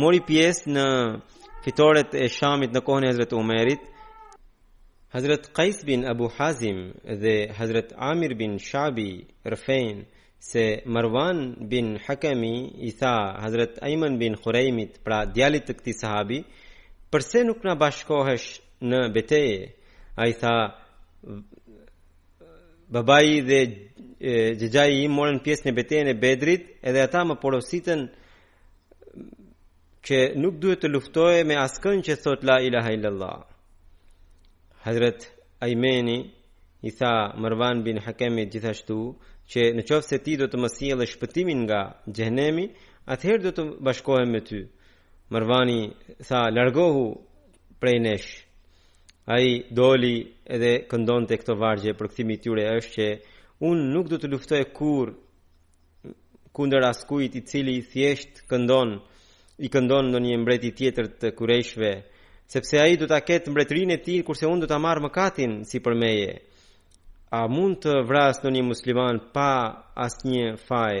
mori 0.00 0.20
pjesë 0.26 0.68
në 0.76 0.86
fitoret 1.64 2.12
e 2.24 2.28
shamit 2.28 2.74
në 2.76 2.82
kohën 2.86 3.04
e 3.06 3.08
Hazret 3.10 3.32
Umerit, 3.34 3.80
Hazret 5.14 5.48
Qais 5.56 5.80
bin 5.86 6.04
Abu 6.12 6.28
Hazim 6.36 6.92
dhe 7.22 7.48
Hazret 7.58 7.92
Amir 7.96 8.32
bin 8.38 8.58
Shabi 8.58 9.10
Rfejn, 9.48 10.04
se 10.50 10.82
Marwan 10.86 11.56
bin 11.70 11.98
Hakami 11.98 12.86
i 12.88 12.92
tha 12.92 13.34
Hazrat 13.42 13.78
Ayman 13.82 14.18
bin 14.20 14.34
Khuraimit 14.42 14.92
pra 15.04 15.18
djalit 15.34 15.64
të 15.66 15.74
këtij 15.78 15.96
sahabi 16.00 16.38
përse 17.10 17.40
nuk 17.48 17.60
na 17.66 17.74
bashkohesh 17.82 18.46
në 18.88 19.00
betejë 19.16 19.56
ai 20.22 20.30
tha 20.42 20.54
babai 22.94 23.32
dhe 23.48 23.60
jejai 24.62 24.94
i 25.04 25.08
morën 25.16 25.38
pjesë 25.44 25.64
në 25.68 25.72
betejën 25.80 26.08
e 26.14 26.16
Bedrit 26.22 26.64
edhe 26.88 27.00
ata 27.08 27.20
më 27.28 27.34
porositën 27.42 28.00
që 30.06 30.18
nuk 30.42 30.54
duhet 30.62 30.80
të 30.86 30.94
luftoje 30.94 31.40
me 31.48 31.54
askën 31.66 31.96
që 32.06 32.14
thot 32.22 32.40
la 32.48 32.56
ilaha 32.66 32.90
illallah 32.96 33.38
Hazrat 34.86 35.20
Aymeni 35.66 36.18
i 36.88 36.92
tha 36.98 37.12
Marwan 37.42 37.78
bin 37.86 37.96
Hakami 38.04 38.42
gjithashtu 38.52 38.98
që 39.50 39.62
në 39.78 39.82
qofë 39.86 40.08
se 40.10 40.18
ti 40.26 40.32
do 40.40 40.46
të 40.50 40.58
mësie 40.58 40.94
dhe 40.98 41.06
shpëtimin 41.10 41.60
nga 41.66 41.80
gjehnemi, 42.14 42.64
atëherë 43.14 43.44
do 43.46 43.52
të 43.56 43.64
bashkohem 43.88 44.32
me 44.34 44.40
ty. 44.48 44.62
Mërvani 45.32 45.78
tha, 46.26 46.40
largohu 46.56 47.04
prej 47.82 47.98
nesh. 48.06 48.28
A 49.26 49.36
i 49.42 49.54
doli 49.74 50.16
edhe 50.54 50.72
këndon 50.90 51.26
të 51.26 51.38
këto 51.42 51.56
vargje 51.62 51.94
për 51.98 52.10
këthimi 52.12 52.36
tyre 52.42 52.66
është 52.78 52.92
që 52.94 53.06
unë 53.70 53.86
nuk 53.94 54.10
do 54.10 54.18
të 54.22 54.30
luftoj 54.30 54.62
kur 54.78 55.14
kunder 56.56 56.84
askujt 56.90 57.34
i 57.36 57.42
cili 57.50 57.74
i 57.80 57.84
thjesht 57.90 58.42
këndon, 58.50 58.96
i 59.58 59.68
këndon 59.74 60.10
në 60.12 60.20
një 60.26 60.36
mbreti 60.42 60.70
tjetër 60.78 61.10
të 61.20 61.32
kureshve, 61.38 61.90
sepse 62.54 62.78
a 62.82 62.86
i 62.92 62.96
do 62.96 63.08
të 63.10 63.16
aketë 63.18 63.50
mbretrin 63.50 63.90
e 63.94 63.98
ti 64.06 64.18
kurse 64.24 64.46
unë 64.46 64.64
do 64.66 64.70
të 64.72 64.78
marë 64.86 65.06
mëkatin 65.06 65.58
si 65.70 65.82
përmeje. 65.86 66.06
meje 66.06 66.44
a 67.36 67.44
mund 67.52 67.80
të 67.84 67.92
vrasë 68.08 68.44
në 68.46 68.52
një 68.56 68.62
musliman 68.70 69.18
pa 69.36 69.50
asnjë 70.08 70.48
faj 70.68 70.98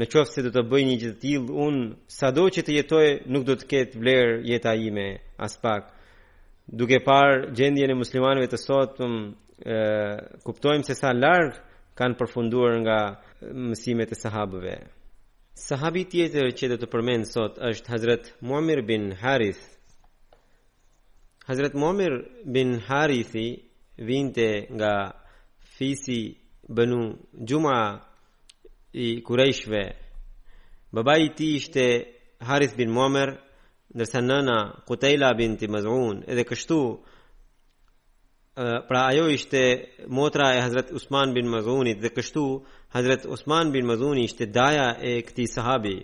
Në 0.00 0.06
qofë 0.06 0.30
se 0.32 0.42
do 0.46 0.50
të 0.54 0.62
bëj 0.70 0.82
një 0.86 0.92
gjë 1.02 1.08
të 1.12 1.18
tillë, 1.24 1.54
un 1.64 1.74
sado 2.16 2.44
që 2.54 2.62
të 2.64 2.76
jetoj 2.76 3.08
nuk 3.34 3.42
do 3.44 3.56
të 3.58 3.66
ketë 3.68 3.98
vlerë 4.00 4.36
jeta 4.48 4.72
ime 4.78 5.08
as 5.44 5.56
pak. 5.60 5.90
Duke 6.78 7.00
parë 7.04 7.50
gjendjen 7.58 7.90
e 7.92 7.96
muslimanëve 7.98 8.46
të 8.48 8.60
sot, 8.62 8.94
kuptojmë 10.46 10.86
se 10.88 10.94
sa 10.96 11.10
larg 11.12 11.58
kanë 11.98 12.16
përfunduar 12.16 12.78
nga 12.86 12.98
mësimet 13.44 14.14
e 14.14 14.20
sahabëve. 14.22 14.76
Sahabi 15.66 16.06
tjetër 16.08 16.48
që 16.56 16.70
do 16.72 16.78
të 16.80 16.90
përmend 16.94 17.28
sot 17.28 17.58
është 17.68 17.92
Hazret 17.92 18.30
Muamir 18.46 18.80
bin 18.88 19.10
Harith. 19.20 19.60
Hazret 21.50 21.74
Muamir 21.76 22.14
bin 22.54 22.78
Harithi 22.88 23.48
vinte 24.00 24.48
nga 24.78 24.94
Fisi 25.80 26.34
bënu 26.68 27.02
Gjuma 27.46 27.76
i 29.00 29.22
Kurejshve. 29.24 29.82
Baba 30.92 31.14
i 31.24 31.28
ti 31.36 31.54
ishte 31.56 31.84
Haris 32.48 32.74
bin 32.78 32.90
Muamer, 32.96 33.30
ndërsa 33.96 34.20
nëna 34.28 34.58
Kutejla 34.88 35.30
bin 35.38 35.54
Timazun, 35.60 36.20
edhe 36.32 36.44
kështu, 36.50 36.80
pra 38.88 39.06
ajo 39.12 39.24
ishte 39.38 39.62
motra 40.18 40.50
e 40.56 40.60
Hazret 40.66 40.90
Usman 40.98 41.32
bin 41.36 41.48
Mazunit, 41.54 41.96
Edhe 42.02 42.10
kështu 42.18 42.44
Hazret 42.94 43.24
Usman 43.34 43.72
bin 43.72 43.86
Mazuni 43.88 44.26
ishte 44.28 44.44
daja 44.54 44.86
e 45.10 45.14
këti 45.28 45.46
sahabi. 45.54 45.96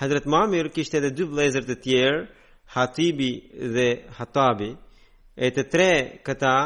Hazret 0.00 0.24
Muamir 0.24 0.70
kishte 0.74 0.96
edhe 1.02 1.12
dy 1.18 1.26
vlezër 1.32 1.68
të 1.68 1.76
tjerë, 1.84 2.24
Hatibi 2.74 3.30
dhe 3.76 3.88
Hatabi, 4.18 4.70
e 5.36 5.52
të 5.52 5.68
tre 5.72 5.90
këta, 6.28 6.56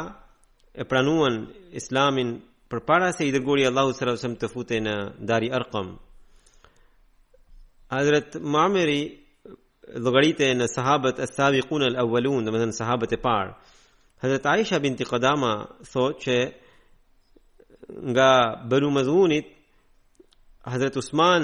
e 0.81 0.85
pranuan 0.89 1.35
islamin 1.77 2.29
për 2.69 2.79
para 2.87 3.09
se 3.15 3.25
i 3.25 3.31
dërgori 3.35 3.63
Allahu 3.67 3.91
së 3.97 4.05
rafësëm 4.07 4.33
të 4.39 4.47
fute 4.53 4.77
në 4.85 4.93
dari 5.29 5.49
arqam 5.59 5.87
Hazret 7.91 8.37
Muamiri 8.51 8.99
logarite 10.05 10.51
në 10.59 10.67
sahabët 10.75 11.19
e 11.23 11.27
sabi 11.37 11.61
kunel 11.69 11.95
e 11.95 12.03
valun, 12.13 12.45
dhe 12.45 12.51
më 12.51 12.59
dhe 12.61 12.69
në 12.69 12.75
sahabët 12.81 13.11
e 13.15 13.19
parë. 13.27 13.51
Hazret 14.23 14.45
Aisha 14.53 14.79
binti 14.83 15.05
Qadama 15.07 15.51
thot 15.91 16.15
që 16.25 16.37
nga 18.13 18.31
bënu 18.69 18.89
mëzunit, 18.97 19.47
Hazret 20.69 20.95
Usman, 20.99 21.43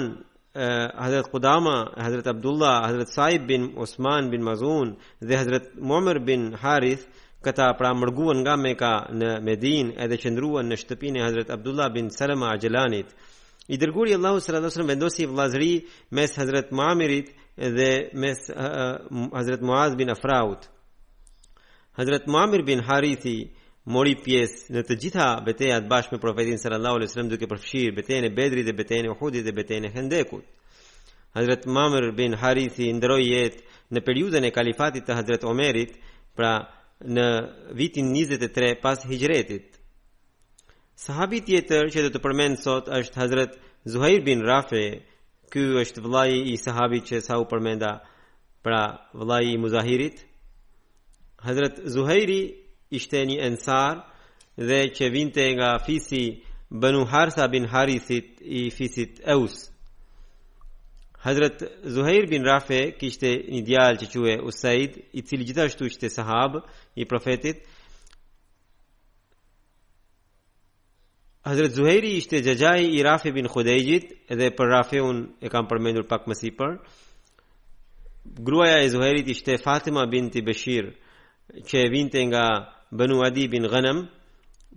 Hazret 1.02 1.28
Qadama, 1.32 1.76
Hazret 2.04 2.26
Abdullah, 2.34 2.76
Hazret 2.86 3.08
Saib 3.16 3.48
bin 3.48 3.62
Usman 3.82 4.28
bin 4.32 4.42
Mazun 4.48 4.88
dhe 5.28 5.34
Hazret 5.40 5.66
Muamir 5.88 6.18
bin 6.28 6.52
Harith, 6.62 7.08
këta 7.44 7.66
pra 7.78 7.90
mërguën 7.98 8.40
nga 8.42 8.56
ka 8.78 8.92
në 9.20 9.30
Medin 9.46 9.92
edhe 10.02 10.16
qëndruën 10.20 10.68
në 10.70 10.78
shtëpinë 10.82 11.20
e 11.20 11.24
Hazret 11.24 11.50
Abdullah 11.54 11.90
bin 11.92 12.08
Salama 12.10 12.52
Ajelanit. 12.56 13.12
I 13.68 13.78
dërguri 13.80 14.14
Allahu 14.16 14.40
s.a.v. 14.44 14.84
vendosi 14.88 15.26
vlazri 15.26 15.70
mes 16.12 16.34
Hazret 16.36 16.72
Muamirit 16.76 17.30
dhe 17.56 17.90
mes 18.12 18.40
uh, 18.50 18.98
Hazret 19.32 19.62
Muaz 19.62 19.94
bin 19.96 20.10
Afraut. 20.10 20.66
Hazret 21.96 22.26
Muamir 22.26 22.64
bin 22.66 22.82
Harithi 22.82 23.38
mori 23.86 24.16
pjesë 24.24 24.72
në 24.74 24.82
të 24.88 24.96
gjitha 25.00 25.28
betejat 25.46 25.86
bashkë 25.88 26.16
me 26.16 26.20
profetin 26.22 26.58
sallallahu 26.58 27.06
duke 27.30 27.46
përfshirë 27.46 27.94
betejën 27.96 28.24
e 28.26 28.30
Bedrit 28.34 28.66
dhe 28.66 28.72
betejën 28.74 29.06
e 29.06 29.10
Uhudit 29.14 29.44
dhe 29.46 29.52
betejën 29.54 29.86
e 29.86 29.92
Hendekut. 29.94 30.44
Hazret 31.34 31.66
Muamir 31.66 32.10
bin 32.16 32.34
Harithi 32.34 32.92
ndëroj 32.98 33.22
jetë 33.22 33.62
në 33.94 34.00
periudhën 34.02 34.44
e 34.44 34.50
kalifatit 34.50 35.06
të 35.06 35.16
Hazret 35.18 35.44
Omerit, 35.44 35.94
pra 36.34 36.73
në 37.16 37.28
vitin 37.76 38.12
23 38.14 38.74
pas 38.82 39.02
hijretit. 39.08 39.80
Sahabi 41.04 41.40
tjetër 41.42 41.88
që 41.90 42.04
do 42.04 42.10
të 42.14 42.20
përmend 42.22 42.60
sot 42.62 42.86
është 42.98 43.18
Hazrat 43.20 43.56
Zuhair 43.92 44.22
bin 44.24 44.40
Rafi, 44.46 44.86
ky 45.52 45.60
është 45.82 46.04
vëllai 46.04 46.38
i 46.52 46.56
sahabit 46.56 47.04
që 47.10 47.18
sa 47.26 47.34
u 47.42 47.48
përmenda 47.50 47.90
pra 48.64 48.82
vëllai 49.18 49.44
i 49.52 49.56
Muzahirit. 49.62 50.22
Hazrat 51.46 51.82
Zuhairi 51.94 52.42
ishte 52.98 53.24
një 53.28 53.38
ensar 53.50 53.92
dhe 54.68 54.80
që 54.96 55.04
vinte 55.12 55.44
nga 55.58 55.70
fisi 55.86 56.22
Banu 56.80 57.02
Harsa 57.12 57.46
bin 57.52 57.64
Harithit 57.72 58.40
i 58.40 58.70
fisit 58.76 59.20
Eusë. 59.34 59.73
Hazrat 61.24 61.62
Zuhair 61.86 62.30
bin 62.30 62.44
Rafe 62.48 62.82
kishte 63.00 63.30
një 63.52 63.60
djalë 63.68 64.00
që 64.00 64.06
quhej 64.12 64.34
Usaid, 64.50 64.96
i 65.16 65.22
cili 65.28 65.46
gjithashtu 65.48 65.86
ishte 65.88 66.10
sahab 66.14 66.58
i 67.00 67.06
profetit. 67.12 67.62
Hazrat 71.48 71.72
Zuhairi 71.78 72.10
ishte 72.18 72.42
jajai 72.46 72.84
i 72.92 73.00
Rafe 73.06 73.32
bin 73.36 73.48
Khudejit, 73.54 74.10
edhe 74.36 74.50
për 74.58 74.70
Rafe 74.74 75.00
un 75.06 75.22
e 75.40 75.48
kam 75.52 75.64
përmendur 75.72 76.04
pak 76.12 76.28
më 76.28 76.34
sipër. 76.42 76.76
Gruaja 78.48 78.78
e 78.84 78.92
Zuhairit 78.94 79.28
ishte 79.34 79.56
Fatima 79.64 80.04
binti 80.12 80.44
Bashir, 80.46 80.92
që 81.68 81.86
vinte 81.92 82.20
nga 82.28 82.44
Banu 82.96 83.18
Adi 83.26 83.46
bin 83.52 83.64
Ghanam, 83.72 83.98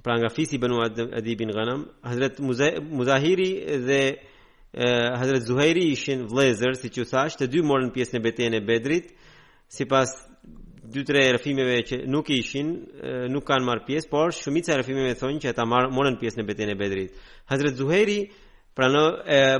pra 0.04 0.14
nga 0.20 0.30
fisi 0.36 0.56
Banu 0.62 0.78
Adi 1.18 1.34
bin 1.40 1.52
Ghanam. 1.56 1.82
Hazrat 2.08 2.36
Muzahiri 2.98 3.50
dhe 3.90 4.02
eh, 4.78 5.12
Hazret 5.18 5.44
Zuhairi 5.46 5.90
ishin 5.92 6.24
vlezër, 6.30 6.74
si 6.78 6.90
që 6.94 7.06
thash, 7.10 7.38
të 7.40 7.48
dy 7.50 7.62
morën 7.66 7.90
pjesë 7.96 8.18
në 8.18 8.24
betejën 8.26 8.58
e 8.60 8.64
Bedrit, 8.68 9.08
si 9.74 9.88
pas 9.90 10.12
dy 10.88 11.02
tre 11.06 11.24
rëfimeve 11.36 11.80
që 11.88 11.98
nuk 12.08 12.30
ishin, 12.32 12.70
nuk 13.34 13.44
kanë 13.50 13.66
marë 13.68 13.84
pjesë, 13.88 14.08
por 14.12 14.32
shumica 14.32 14.72
e 14.76 14.80
rëfimeve 14.80 15.18
thonë 15.20 15.42
që 15.44 15.52
ta 15.58 15.66
marrë 15.68 15.90
morën 15.92 16.16
pjesë 16.22 16.40
në 16.40 16.46
betejën 16.52 16.72
e 16.72 16.78
Bedrit. 16.80 17.18
Hazret 17.52 17.76
Zuhairi 17.76 18.20
pra 18.78 18.88
në 18.94 19.02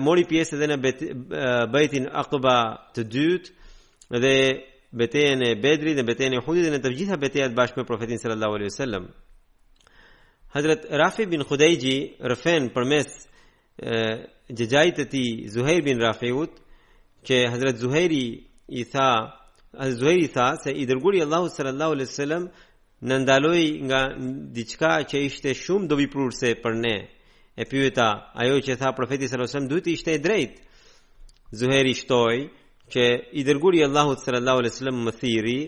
mori 0.06 0.24
pjesë 0.30 0.56
edhe 0.56 0.70
në 0.72 0.78
bet, 0.86 1.02
eh, 1.04 1.52
bëjtin 1.74 2.06
Aqba 2.22 2.58
të 2.96 3.08
dytë 3.14 3.50
dhe 4.24 4.34
betejën 5.02 5.44
e 5.50 5.52
Bedrit 5.64 5.98
dhe 6.00 6.06
betejën 6.08 6.38
e 6.38 6.44
Uhudit 6.44 6.70
dhe 6.70 6.76
në 6.78 6.84
të 6.86 6.94
gjitha 6.96 7.18
betejat 7.20 7.58
bashkë 7.58 7.82
me 7.82 7.90
profetin 7.90 8.22
sallallahu 8.22 8.56
alaihi 8.60 8.72
wasallam. 8.72 9.06
Hazret 10.54 10.86
Rafi 10.90 11.26
bin 11.32 11.44
Khudaiji 11.44 11.96
rëfen 12.24 12.70
përmes 12.76 13.10
eh, 13.84 14.22
gjëgjajt 14.56 14.96
të 15.02 15.06
ti 15.12 15.24
Zuhair 15.52 15.84
bin 15.84 16.00
Rafiut, 16.00 16.54
që 17.28 17.40
Hazret 17.52 17.82
Zuhairi 17.82 18.24
i 18.72 18.84
tha, 18.88 19.10
Hazret 19.76 20.00
Zuhairi 20.00 20.24
i 20.26 20.32
tha, 20.32 20.48
se 20.64 20.72
i 20.72 20.86
dërguri 20.88 21.20
Allahu 21.26 21.50
sallallahu 21.52 21.96
alai 21.98 22.08
sallam, 22.08 22.46
në 23.08 23.18
ndaloj 23.26 23.62
nga 23.88 24.02
diçka 24.56 24.92
që 25.10 25.22
ishte 25.28 25.52
shumë 25.54 25.90
dobi 25.92 26.08
prurse 26.10 26.54
për 26.64 26.80
ne. 26.84 26.96
E 27.60 27.66
pyeta, 27.70 28.08
ajo 28.34 28.60
që 28.68 28.78
tha 28.80 28.94
profeti 28.98 29.28
sallallahu 29.28 29.50
alai 29.50 29.58
sallam, 29.58 29.70
duhet 29.74 29.92
ishte 29.92 30.16
e 30.16 30.24
drejt. 30.24 30.56
Zuhairi 31.60 31.94
shtoj, 32.00 32.38
që 32.92 33.04
i 33.40 33.44
dërguri 33.44 33.84
Allahu 33.86 34.16
sallallahu 34.24 34.60
alai 34.64 34.74
sallam 34.74 35.04
më 35.08 35.12
thiri, 35.20 35.60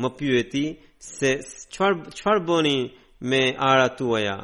më 0.00 0.08
pyeti, 0.18 0.66
se 1.10 1.34
qëfar, 1.72 1.98
qëfar 2.14 2.38
bëni 2.48 2.78
me 3.28 3.42
ara 3.70 3.88
tuaja? 3.98 4.36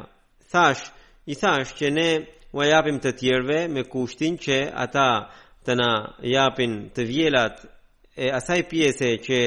Thash, 0.51 0.83
i 1.27 1.33
thash 1.39 1.71
që 1.79 1.87
ne, 1.97 2.09
u 2.51 2.61
japim 2.63 2.99
të 3.03 3.11
tjerëve 3.19 3.67
me 3.69 3.83
kushtin 3.89 4.37
që 4.39 4.59
ata 4.75 5.07
të 5.65 5.73
na 5.75 5.89
japin 6.23 6.77
të 6.95 7.03
vjelat 7.07 7.65
e 8.17 8.29
asaj 8.37 8.61
pjese 8.69 9.09
që 9.25 9.39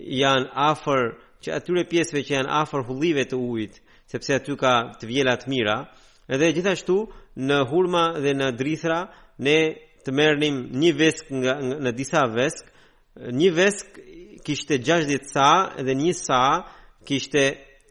janë 0.00 0.50
afër 0.64 1.02
që 1.42 1.54
atyre 1.56 1.84
pjesëve 1.88 2.24
që 2.26 2.32
janë 2.34 2.52
afër 2.62 2.82
hullive 2.88 3.24
të 3.30 3.36
ujit, 3.36 3.78
sepse 4.10 4.34
aty 4.36 4.56
ka 4.60 4.74
të 5.00 5.06
vjela 5.08 5.36
të 5.40 5.48
mira, 5.48 5.76
edhe 6.28 6.50
gjithashtu 6.58 6.96
në 7.40 7.60
hurma 7.70 8.04
dhe 8.20 8.34
në 8.36 8.50
drithra 8.58 8.98
ne 9.38 9.56
të 10.04 10.10
merrnim 10.16 10.62
një 10.82 10.92
vesk 10.98 11.30
nga, 11.30 11.54
nga 11.68 11.76
në 11.86 11.94
disa 11.96 12.26
vesk, 12.34 12.66
një 13.40 13.50
vesk 13.56 13.98
kishte 14.44 14.78
60 14.82 15.30
sa 15.32 15.48
dhe 15.86 15.94
një 15.96 16.12
sa 16.18 16.42
kishte 17.06 17.46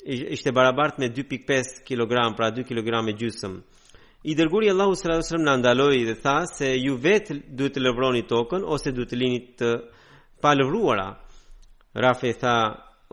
ishte 0.05 0.53
barabart 0.55 0.99
me 0.99 1.09
2.5 1.09 1.81
kg, 1.87 2.33
pra 2.37 2.49
2 2.55 2.65
kg 2.67 3.01
e 3.09 3.17
gjysmë. 3.21 3.59
I 4.23 4.33
dërguri 4.35 4.67
Allahu 4.71 4.95
sallallahu 4.95 5.21
alaihi 5.21 5.31
wasallam 5.31 5.45
na 5.45 5.57
ndaloi 5.57 6.03
dhe 6.05 6.15
tha 6.23 6.43
se 6.51 6.69
ju 6.83 6.95
vet 7.03 7.29
duhet 7.55 7.73
të 7.77 7.83
lëvroni 7.85 8.23
tokën 8.27 8.65
ose 8.75 8.91
duhet 8.91 9.13
të 9.13 9.17
lini 9.19 9.37
të 9.61 9.69
palëvruara. 10.43 11.05
Rafi 12.05 12.33
tha, 12.41 12.55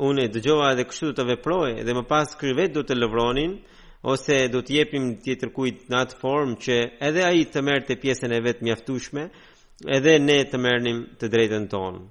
unë 0.09 0.25
dëgjova 0.35 0.73
dhe 0.75 0.85
kështu 0.91 1.13
të 1.15 1.27
veproj, 1.29 1.71
dhe 1.87 1.93
më 1.95 2.03
pas 2.11 2.35
vet 2.59 2.75
do 2.75 2.83
të 2.83 2.99
lëvronin 2.99 3.55
ose 4.13 4.41
do 4.53 4.61
të 4.63 4.73
jepim 4.81 5.05
tjetër 5.25 5.53
kujt 5.57 5.87
në 5.91 5.97
atë 6.03 6.19
form 6.21 6.57
që 6.65 6.77
edhe 7.09 7.23
aji 7.31 7.45
të 7.55 7.63
merë 7.69 7.87
të 7.89 7.99
pjesën 8.03 8.33
e 8.33 8.41
vetë 8.47 8.65
mjaftushme 8.67 9.25
edhe 9.97 10.19
ne 10.27 10.39
të 10.51 10.59
mërnim 10.67 10.99
të 11.21 11.31
drejtën 11.35 11.69
tonë. 11.75 12.03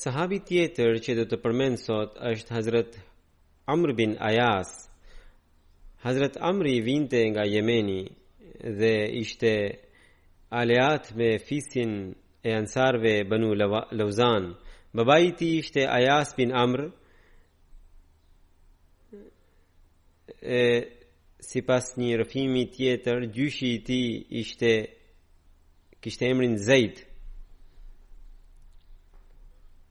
Sahabi 0.00 0.40
tjetër 0.48 0.98
që 1.04 1.18
do 1.20 1.24
të 1.30 1.36
përmend 1.44 1.78
sot 1.84 2.16
është 2.32 2.54
Hazret 2.56 2.96
Amr 3.74 3.92
bin 4.00 4.16
Ayas. 4.30 4.72
Hazret 6.04 6.40
Amri 6.48 6.80
vinte 6.86 7.22
nga 7.32 7.44
Jemeni 7.46 8.00
dhe 8.64 9.08
ishte 9.12 9.78
aleat 10.50 11.14
me 11.16 11.38
fisin 11.38 12.16
e 12.44 12.50
ansarve 12.54 13.22
bënu 13.30 13.50
lauzan. 13.98 14.56
Baba 14.94 15.18
i 15.18 15.32
ti 15.38 15.58
ishte 15.58 15.82
ajas 15.88 16.34
bin 16.38 16.50
amr, 16.52 16.80
e, 20.42 20.60
si 21.48 21.60
pas 21.68 21.84
një 21.98 22.12
rëfimi 22.22 22.64
tjetër, 22.74 23.20
gjyshi 23.36 23.68
i 23.76 23.80
ti 23.88 24.00
ishte 24.42 24.70
kishte 26.02 26.24
emrin 26.26 26.56
Zaid. 26.58 26.96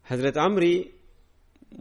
Hazret 0.07 0.37
Amri 0.45 0.75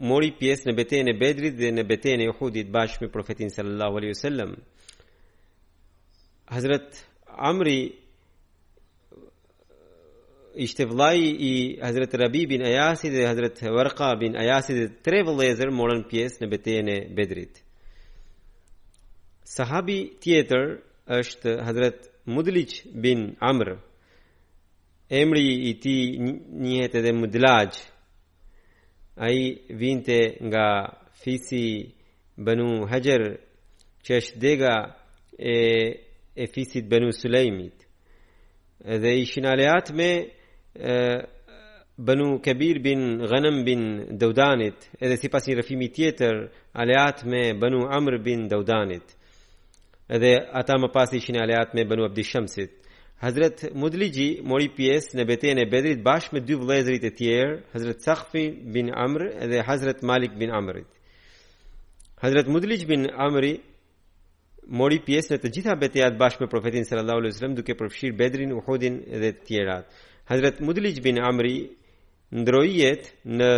mori 0.09 0.31
pjesë 0.39 0.67
në 0.69 0.73
betejën 0.79 1.09
e 1.09 1.17
Bedrit 1.21 1.55
dhe 1.59 1.69
në 1.71 1.83
betejën 1.89 2.21
e 2.23 2.27
Uhudit 2.33 2.67
bashkë 2.75 3.01
me 3.05 3.11
profetin 3.15 3.49
sallallahu 3.55 3.95
alaihi 3.99 4.15
wasallam. 4.15 4.51
Hazrat 6.47 6.89
Amri 7.37 7.93
ishte 10.55 10.85
vllai 10.85 11.19
i 11.39 11.79
Hazrat 11.81 12.13
Rabi 12.13 12.45
bin 12.49 12.61
Ayasi 12.61 13.09
dhe 13.11 13.23
Hazrat 13.27 13.59
Warqa 13.61 14.17
bin 14.19 14.35
Ayasi 14.35 14.73
dhe 14.79 14.85
tre 15.03 15.19
vëllezër 15.27 15.71
morën 15.79 16.05
pjesë 16.09 16.41
në 16.45 16.49
betejën 16.53 16.91
e 16.93 16.97
Bedrit. 17.17 17.59
Sahabi 19.43 19.97
tjetër 20.23 20.63
është 21.19 21.57
Hazrat 21.67 22.07
Mudlich 22.27 22.81
bin 23.05 23.35
Amr. 23.41 23.75
Emri 25.11 25.45
i 25.69 25.75
tij 25.83 26.15
njëhet 26.63 26.95
edhe 26.99 27.13
Mudlaj. 27.15 27.75
Ai 29.19 29.37
vinte 29.79 30.17
nga 30.47 30.67
Fisi 31.21 31.65
bënu 32.39 32.87
Hajar 32.91 33.23
që 34.03 34.11
është 34.23 34.39
dega 34.43 34.73
e 35.37 35.55
e 36.37 36.47
fisit 36.53 36.91
Benu 36.91 37.13
Sulejmit 37.13 37.73
dhe 39.01 39.13
ishin 39.17 39.43
aleat 39.43 39.93
me 39.93 40.09
Benu 41.97 42.41
Kebir 42.41 42.83
bin 42.83 43.19
Ghanem 43.19 43.65
bin 43.65 43.81
Daudanit 44.19 44.81
edhe 45.05 45.17
si 45.21 45.29
pas 45.33 45.47
një 45.47 45.55
rëfimi 45.59 45.87
tjetër 45.95 46.35
aleat 46.81 47.25
me 47.29 47.41
Benu 47.61 47.81
Amr 47.97 48.15
bin 48.25 48.41
Daudanit 48.51 49.07
edhe 50.15 50.33
ata 50.59 50.75
më 50.81 50.89
pas 50.95 51.09
ishin 51.19 51.37
aleat 51.43 51.69
me 51.73 51.81
Benu 51.89 52.03
Abdi 52.07 52.23
Shamsit 52.31 52.73
Hazret 53.23 53.59
Mudligji 53.81 54.29
mori 54.51 54.69
pjes 54.77 55.09
në 55.17 55.23
betejën 55.31 55.63
e 55.63 55.65
Bedrit 55.71 56.03
bashkë 56.05 56.35
me 56.37 56.41
dy 56.45 56.53
vëllezërit 56.59 57.05
e 57.09 57.11
tjerë, 57.17 57.55
Hazret 57.73 58.03
Saqfi 58.05 58.43
bin 58.75 58.91
Amr 58.93 59.23
dhe 59.49 59.63
Hazret 59.65 60.03
Malik 60.05 60.35
bin 60.37 60.53
Amrit. 60.53 60.85
Hazret 62.21 62.45
Mudligj 62.53 62.83
bin 62.85 63.07
Amri 63.09 63.55
mori 64.69 64.99
pjesë 65.05 65.33
në 65.35 65.39
të 65.41 65.51
gjitha 65.55 65.75
betejat 65.79 66.17
bashkë 66.19 66.43
me 66.43 66.51
profetin 66.51 66.85
sallallahu 66.85 67.19
alajhi 67.21 67.33
wasallam 67.35 67.55
duke 67.55 67.73
përfshirë 67.79 68.17
Bedrin, 68.19 68.51
Uhudin 68.53 68.95
dhe 69.07 69.31
të 69.35 69.45
tjerat. 69.47 69.87
Hazrat 70.27 70.59
Mudlij 70.59 70.99
bin 71.03 71.17
Amri 71.23 71.71
ndroi 72.31 72.73
jetë 72.83 73.07
në 73.39 73.51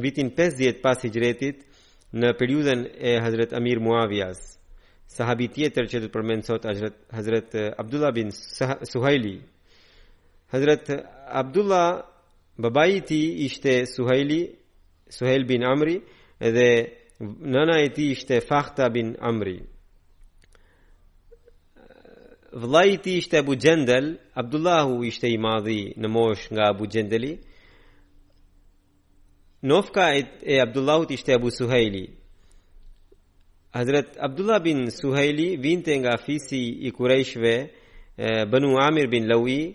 vitin 0.00 0.30
50 0.34 0.80
pas 0.82 1.00
Hijrëtit 1.04 1.58
në 2.16 2.28
periudhën 2.38 2.80
e 2.96 3.16
Hazrat 3.20 3.52
Amir 3.52 3.78
Muawias. 3.80 4.54
Sahabi 5.06 5.50
tjetër 5.52 5.84
që 5.90 5.96
do 6.00 6.06
të 6.08 6.14
përmend 6.14 6.42
sot 6.48 6.64
Hazrat 6.64 6.96
Hazrat 7.12 7.54
eh, 7.54 7.70
Abdullah 7.78 8.14
bin 8.14 8.32
Suhaili. 8.90 9.36
Hazrat 10.52 10.88
Abdullah 11.28 12.02
babai 12.56 12.92
i 12.96 13.00
ti 13.00 13.20
tij 13.20 13.44
ishte 13.46 13.72
Suhaili, 13.90 14.42
Suhail 15.12 15.44
bin 15.44 15.62
Amri 15.62 16.00
dhe 16.40 16.68
nëna 17.20 17.76
e 17.84 17.88
tij 17.92 18.14
ishte 18.16 18.40
Fakhta 18.40 18.88
bin 18.94 19.12
Amri 19.20 19.58
vlajti 22.54 23.18
ishte 23.18 23.38
Abu 23.38 23.54
Gjendel, 23.58 24.18
Abdullahu 24.34 25.04
ishte 25.04 25.28
i 25.30 25.38
madhi 25.38 25.94
në 25.98 26.08
mosh 26.08 26.46
nga 26.52 26.68
Abu 26.70 26.86
Gjendeli, 26.86 27.38
nofka 29.62 30.10
e, 30.42 30.60
Abdullahut 30.62 31.10
ishte 31.10 31.34
Abu 31.34 31.50
Suheili. 31.50 32.06
Hazret 33.74 34.16
Abdullah 34.20 34.62
bin 34.64 34.86
Suhejli 34.90 35.56
vinte 35.62 35.96
nga 36.00 36.16
fisi 36.26 36.68
i 36.86 36.92
kurejshve 36.92 37.70
bënu 38.50 38.76
Amir 38.80 39.10
bin 39.10 39.26
Lawi, 39.28 39.74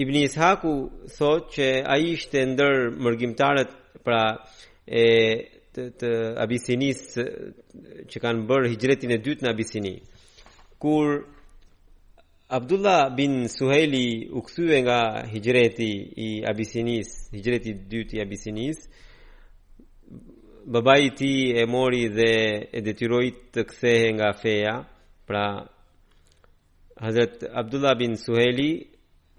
Ibn 0.00 0.14
Ishaku 0.16 0.72
thot 1.18 1.52
që 1.54 1.68
a 1.86 1.98
ishte 2.00 2.40
ndër 2.48 2.88
mërgjimtarët 3.04 3.76
pra 4.06 4.22
e 4.88 5.04
të, 5.76 5.84
të 6.00 6.10
abisinis 6.42 7.04
që 8.10 8.22
kanë 8.24 8.42
bërë 8.48 8.72
hijretin 8.72 9.12
e 9.14 9.20
dytë 9.22 9.44
në 9.46 9.52
abisinit 9.52 10.42
kur 10.82 11.12
Abdullah 12.54 13.16
bin 13.16 13.46
Suheili 13.48 14.30
u 14.32 14.42
kthye 14.42 14.82
nga 14.82 15.26
hijreti 15.32 16.12
i 16.26 16.42
Abisinis, 16.50 17.10
hijreti 17.34 17.70
i 17.70 17.74
dytë 17.90 18.14
i 18.14 18.20
Abisinis. 18.22 18.76
Babai 20.76 21.06
i 21.06 21.10
tij 21.18 21.40
e 21.62 21.64
mori 21.66 22.04
dhe 22.14 22.34
e 22.70 22.82
detyroi 22.86 23.32
të 23.52 23.64
kthehej 23.72 24.12
nga 24.20 24.30
feja. 24.42 24.76
Pra 25.26 25.46
Hazrat 27.02 27.42
Abdullah 27.62 27.98
bin 27.98 28.14
Suheili 28.22 28.68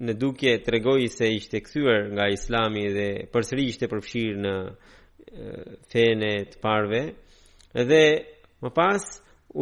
në 0.04 0.18
dukje 0.22 0.58
tregoi 0.68 1.08
se 1.08 1.32
ishte 1.38 1.64
kthyer 1.64 2.10
nga 2.18 2.28
Islami 2.36 2.84
dhe 3.00 3.08
përsëri 3.32 3.70
ishte 3.72 3.88
përfshir 3.94 4.44
në 4.44 4.56
fenë 5.94 6.34
të 6.52 6.60
parëve. 6.66 7.06
Dhe 7.90 8.04
më 8.60 8.76
pas 8.82 9.08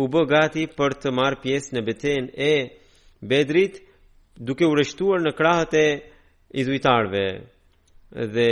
u 0.01 0.09
bë 0.13 0.25
gati 0.33 0.65
për 0.79 0.97
të 1.03 1.13
marrë 1.21 1.43
pjesë 1.45 1.77
në 1.77 1.85
betejën 1.91 2.31
e 2.33 2.51
bedrit 3.27 3.79
duke 4.38 4.65
u 4.67 4.75
rështuar 4.75 5.23
në 5.23 5.33
krahët 5.38 5.75
e 5.79 5.86
idhujtarve 6.63 7.23
dhe 8.36 8.49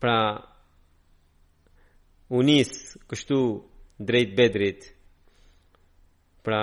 pra 0.00 0.18
unis 2.40 2.70
kështu 3.10 3.38
drejt 4.08 4.34
bedrit 4.38 4.88
pra 6.44 6.62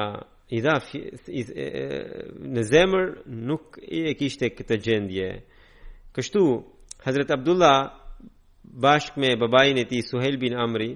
i 0.58 0.62
dha 0.64 0.78
në 2.40 2.64
zemër 2.72 3.10
nuk 3.50 3.76
i 3.98 4.06
e 4.12 4.16
kishte 4.18 4.50
këtë 4.58 4.80
gjendje 4.88 5.28
kështu 6.18 6.46
Hazret 7.06 7.34
Abdullah 7.36 7.94
bashk 8.84 9.18
me 9.22 9.36
babajin 9.40 9.78
e 9.84 9.88
ti 9.90 10.00
Suhel 10.08 10.40
bin 10.42 10.56
Amri 10.58 10.94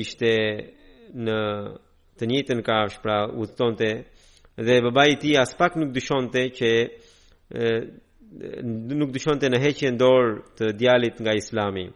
ishte 0.00 0.30
në 1.24 1.38
të 2.26 2.62
ka 2.62 2.62
kafsh, 2.62 2.98
pra 3.02 3.26
u 3.28 3.40
udhtonte 3.42 4.04
dhe 4.56 4.80
babai 4.82 5.10
i 5.12 5.16
tij 5.18 5.38
as 5.40 5.54
pak 5.58 5.76
nuk 5.76 5.92
dyshonte 5.94 6.42
që 6.58 6.68
e, 7.48 7.68
nuk 9.00 9.10
dyshonte 9.12 9.48
në 9.48 9.58
heqjen 9.64 9.96
dorë 9.96 10.42
të 10.58 10.66
djalit 10.76 11.20
nga 11.20 11.32
Islami. 11.34 11.86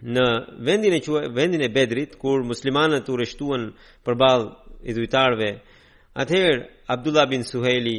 Në 0.00 0.26
vendin 0.64 0.94
e 0.96 1.00
quaj 1.04 1.28
vendin 1.36 1.62
e 1.62 1.68
Bedrit, 1.68 2.16
kur 2.16 2.42
muslimanët 2.42 3.08
u 3.10 3.16
rreshtuan 3.20 3.72
përballë 4.04 4.48
idhujtarëve, 4.90 5.50
atëherë 6.16 6.60
Abdullah 6.88 7.26
bin 7.30 7.44
Suheili 7.44 7.98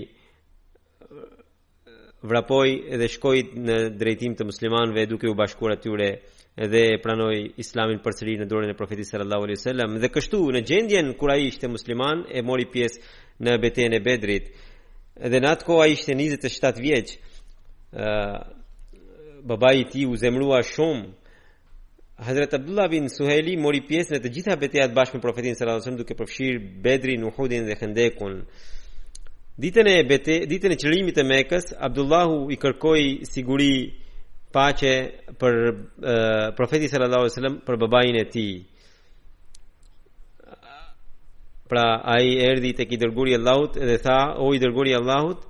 vrapoi 2.21 2.71
edhe 2.93 3.07
shkoi 3.09 3.41
në 3.65 3.75
drejtim 3.99 4.33
të 4.37 4.45
muslimanëve 4.49 5.05
duke 5.13 5.29
u 5.29 5.37
bashkuar 5.37 5.77
atyre 5.77 6.09
edhe 6.61 6.99
pranoi 7.03 7.49
islamin 7.61 7.99
përsëri 8.05 8.35
në 8.41 8.45
dorën 8.49 8.71
e 8.71 8.77
profetit 8.77 9.07
sallallahu 9.09 9.43
alaihi 9.47 9.59
wasallam 9.59 9.91
dhe 10.01 10.09
kështu 10.13 10.39
në 10.55 10.61
gjendjen 10.67 11.07
kur 11.17 11.29
ai 11.33 11.45
ishte 11.49 11.67
musliman 11.73 12.21
e 12.37 12.41
mori 12.45 12.65
pjesë 12.73 12.99
në 13.41 13.51
betejën 13.63 13.95
e 13.97 13.99
Bedrit 14.05 14.45
edhe 15.27 15.39
natko 15.41 15.79
ai 15.81 15.95
ishte 15.97 16.13
27 16.17 16.83
vjeç 16.85 17.15
ë 17.93 18.11
babai 19.49 19.73
i 19.81 19.87
tij 19.89 20.05
u 20.09 20.15
zemrua 20.21 20.61
shumë 20.73 21.17
Hazrat 22.21 22.51
Abdullah 22.53 22.85
bin 22.91 23.07
Suheili 23.09 23.55
mori 23.57 23.79
pjesë 23.87 24.13
në 24.13 24.19
të 24.21 24.29
gjitha 24.35 24.57
betejat 24.61 24.91
bashkë 24.93 25.17
me 25.17 25.23
profetin 25.25 25.55
sallallahu 25.55 25.81
alaihi 25.81 25.85
wasallam 25.87 26.03
duke 26.03 26.19
përfshirë 26.19 26.59
Bedrin, 26.85 27.23
Uhudin 27.25 27.65
dhe 27.65 27.75
Khandekun 27.79 28.35
ditën 29.57 29.87
e 29.89 29.97
betejë 30.11 30.45
ditën 30.51 30.75
e 30.77 30.77
çlirimit 30.77 31.17
të 31.17 31.25
Mekës 31.25 31.73
Abdullahu 31.89 32.51
i 32.53 32.59
kërkoi 32.61 33.25
siguri 33.25 34.00
paqe 34.51 34.93
për 35.39 35.53
profetin 36.57 36.89
sallallahu 36.91 37.21
alaihi 37.25 37.33
wasallam 37.33 37.57
për 37.67 37.75
babain 37.81 38.15
e 38.19 38.25
tij 38.33 38.51
pra 41.71 41.87
ai 42.15 42.27
erdhi 42.49 42.73
te 42.75 42.83
i 42.83 42.97
dërguari 42.99 43.31
i 43.35 43.37
Allahut 43.39 43.73
dhe 43.79 43.97
tha 44.03 44.19
o 44.43 44.49
i 44.53 44.59
dërguari 44.59 44.91
i 44.91 44.97
Allahut 44.99 45.41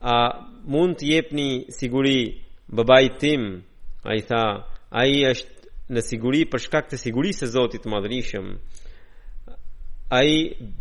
a 0.00 0.16
mund 0.72 0.98
të 1.00 1.06
jepni 1.14 1.48
siguri 1.78 2.18
babait 2.76 3.16
tim 3.20 3.42
ai 4.04 4.20
tha 4.28 4.42
ai 5.00 5.14
është 5.32 5.52
në 5.94 6.00
siguri 6.10 6.42
për 6.50 6.60
shkak 6.66 6.84
të 6.90 6.96
sigurisë 7.00 7.40
së 7.44 7.52
Zotit 7.56 7.82
të 7.84 7.90
Madhërisëm 7.92 8.46
ai 10.20 10.28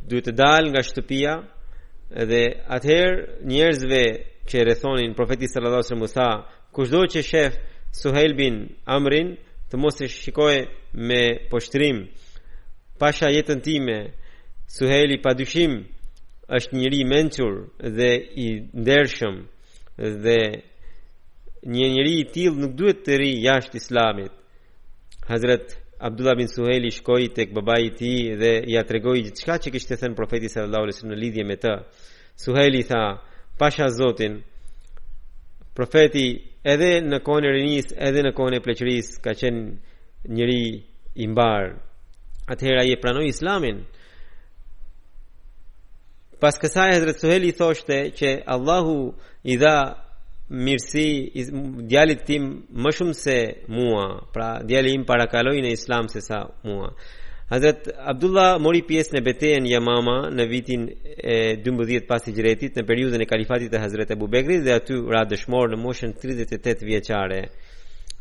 duhet 0.09 0.25
të 0.27 0.33
dalë 0.41 0.69
nga 0.75 0.81
shtëpia 0.89 1.33
dhe 2.29 2.43
atëherë 2.75 3.41
njerëzve 3.49 4.01
që 4.49 4.57
rrethonin 4.67 5.15
profetin 5.15 5.49
sallallahu 5.53 5.81
alaihi 5.85 6.03
wasallam 6.03 6.43
kushdo 6.73 6.99
që 7.13 7.21
shef 7.21 7.53
Suhail 8.01 8.33
bin 8.41 8.55
Amrin 8.97 9.29
të 9.69 9.75
mos 9.81 9.97
e 10.01 10.07
shikoj 10.09 10.55
me 11.07 11.21
poshtrim 11.53 11.97
pasha 12.99 13.27
jetën 13.35 13.59
time 13.67 13.97
Suheli 14.75 15.17
pa 15.23 15.31
dyshim 15.39 15.73
është 16.57 16.73
njëri 16.79 17.01
mençur 17.13 17.53
dhe 17.97 18.09
i 18.45 18.47
ndershëm 18.81 19.35
dhe 20.25 20.37
një 21.75 21.87
njëri 21.95 22.15
i 22.21 22.25
tilë 22.35 22.57
nuk 22.63 22.73
duhet 22.79 22.99
të 23.05 23.13
ri 23.21 23.31
jashtë 23.45 23.77
islamit 23.81 24.31
Hazret 25.29 25.65
Abdullah 26.07 26.35
bin 26.39 26.49
Suheili 26.53 26.91
shkoj 26.97 27.23
të 27.35 27.43
këbabaj 27.51 27.85
ti 27.99 28.11
dhe 28.41 28.51
ja 28.73 28.81
të 28.83 28.91
regoj 28.97 29.17
gjithë 29.27 29.57
që 29.67 29.75
kështë 29.75 29.91
të 29.93 29.99
thënë 30.01 30.17
profetis 30.19 30.57
e 30.57 30.63
Allah 30.65 30.83
në 30.89 31.15
lidhje 31.23 31.43
me 31.49 31.55
të 31.63 31.73
Suheli 32.45 32.81
tha 32.89 33.03
pasha 33.59 33.85
zotin 33.99 34.33
profeti 35.73 36.27
edhe 36.63 36.91
në 37.03 37.17
kohën 37.25 37.47
e 37.49 37.53
rinis, 37.57 37.91
edhe 37.97 38.21
në 38.27 38.31
kohën 38.37 38.57
e 38.57 38.61
pleqëris, 38.65 39.11
ka 39.23 39.33
qenë 39.37 40.29
njëri 40.33 40.63
i 41.23 41.27
mbar. 41.29 41.71
Atëherë 42.53 42.83
ai 42.83 42.91
e 42.93 42.99
pranoi 43.01 43.29
Islamin. 43.31 43.81
Pas 46.41 46.55
kësaj 46.59 46.89
Hazrat 46.93 47.19
Suheli 47.21 47.51
thoshte 47.55 47.97
që 48.19 48.27
Allahu 48.55 48.97
i 49.47 49.55
dha 49.61 49.75
mirësi 50.65 51.07
djalit 51.89 52.21
tim 52.27 52.43
më 52.81 52.89
shumë 52.97 53.15
se 53.23 53.37
mua, 53.75 54.05
pra 54.33 54.49
djali 54.67 54.91
im 54.93 55.05
para 55.07 55.25
në 55.25 55.71
Islam 55.71 56.07
se 56.07 56.21
sa 56.21 56.39
mua. 56.63 56.89
Hazrat 57.51 57.87
Abdullah 57.97 58.55
mori 58.61 58.83
pjesë 58.87 59.17
në 59.17 59.21
betejën 59.25 59.65
Yamama 59.67 60.13
në 60.31 60.45
vitin 60.47 60.85
e 60.87 61.37
12 61.65 62.07
pas 62.07 62.23
Hijretit 62.29 62.77
në 62.79 62.85
periudhën 62.87 63.21
e 63.21 63.27
kalifatit 63.27 63.71
të 63.73 63.81
Hazrat 63.83 64.13
Abu 64.15 64.29
Bekrit 64.31 64.63
dhe 64.63 64.77
aty 64.77 64.95
ra 65.11 65.25
dëshmor 65.27 65.73
në 65.73 65.79
moshën 65.81 66.15
38 66.23 66.85
vjeçare. 66.87 67.41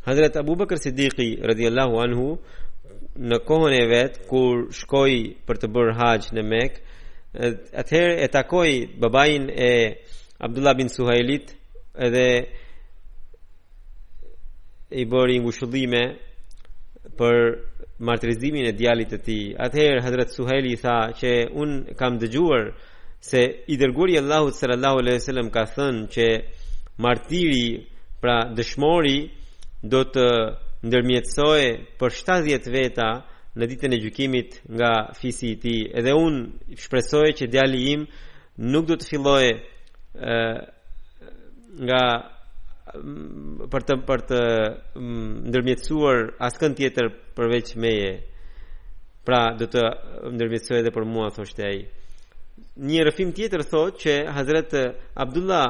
Hazrat 0.03 0.37
Abu 0.41 0.57
Bakr 0.59 0.81
Siddiqi 0.83 1.37
radhiyallahu 1.47 2.01
anhu 2.03 2.25
në 3.31 3.39
kohën 3.47 3.77
e 3.77 3.85
vet 3.93 4.19
kur 4.27 4.65
shkoi 4.75 5.21
për 5.47 5.63
të 5.63 5.71
bërë 5.77 5.95
hax 6.01 6.33
në 6.35 6.43
Mekë, 6.51 6.83
atëherë 7.83 8.17
e 8.25 8.33
takoi 8.35 8.75
babain 9.01 9.47
e 9.71 10.03
Abdullah 10.43 10.75
bin 10.79 10.91
Suhailit 10.91 11.55
edhe 12.09 12.27
i 15.03 15.07
bëri 15.09 15.39
ngushëllime 15.45 16.03
për 17.19 17.41
martirizimin 18.03 18.65
e 18.67 18.73
djalit 18.79 19.13
të 19.15 19.19
tij. 19.25 19.45
Ather 19.59 20.03
Hazrat 20.03 20.35
Suheili 20.35 20.75
tha 20.81 20.99
që 21.21 21.33
un 21.63 21.71
kam 21.99 22.19
dëgjuar 22.19 22.65
se 23.31 23.43
i 23.73 23.79
dërguari 23.79 24.19
Allahu 24.19 24.51
sallallahu 24.59 24.99
alaihi 25.03 25.19
wasallam 25.21 25.49
ka 25.57 25.63
thënë 25.75 26.07
që 26.15 26.27
martiri, 27.05 27.69
pra 28.21 28.37
dëshmori 28.57 29.19
do 29.93 30.01
të 30.15 30.27
ndërmjetësoj 30.87 31.63
për 31.99 32.11
70 32.19 32.69
veta 32.77 33.09
në 33.59 33.65
ditën 33.71 33.93
e 33.95 33.99
gjykimit 34.03 34.51
nga 34.77 34.93
fisi 35.21 35.49
i 35.55 35.57
tij. 35.63 35.81
Edhe 35.99 36.13
un 36.25 36.35
shpresoj 36.83 37.29
që 37.39 37.51
djali 37.53 37.81
im 37.95 38.03
nuk 38.73 38.85
do 38.91 38.95
të 38.99 39.07
filloj 39.11 39.47
ë 39.53 40.47
nga 41.87 42.03
për 43.71 43.85
të 43.89 43.97
për 44.07 44.23
të 44.31 44.39
ndërmjetësuar 45.53 46.23
askën 46.47 46.75
tjetër 46.79 47.09
përveç 47.37 47.75
meje. 47.85 48.11
Pra 49.27 49.41
do 49.61 49.69
të 49.71 49.83
ndërmjetësoj 50.35 50.81
edhe 50.81 50.91
për 50.97 51.07
mua 51.07 51.29
thoshte 51.37 51.63
ai. 51.69 51.79
Një 52.89 53.05
rrëfim 53.07 53.31
tjetër 53.37 53.63
thotë 53.73 54.01
që 54.03 54.17
Hazrat 54.35 54.75
Abdullah 55.25 55.69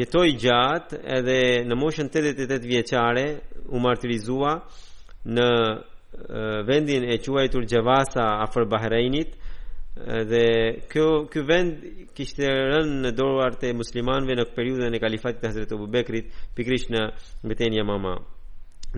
jetoi 0.00 0.28
gjatë 0.44 1.00
edhe 1.18 1.38
në 1.68 1.78
moshën 1.80 2.12
88 2.12 2.68
vjeçare 2.74 3.24
u 3.74 3.80
martirizua 3.84 4.52
në 5.36 5.48
vendin 6.68 7.08
e 7.12 7.16
quajtur 7.24 7.64
Xhavasa 7.72 8.26
afër 8.44 8.68
Bahrejnit 8.72 9.32
dhe 10.02 10.76
kjo 10.92 11.08
ky 11.30 11.40
vend 11.48 11.76
kishte 12.18 12.44
rënë 12.72 12.96
në 13.04 13.10
dorëvar 13.14 13.54
të 13.62 13.68
muslimanëve 13.78 14.34
në 14.40 14.46
periudhën 14.56 14.96
e 14.96 15.02
kalifatit 15.02 15.40
të 15.42 15.46
Hazretit 15.52 15.74
Abu 15.76 15.86
Bekrit 15.86 16.32
pikërisht 16.56 16.90
në 16.90 17.02
mbetenja 17.46 17.84
Mama 17.86 18.16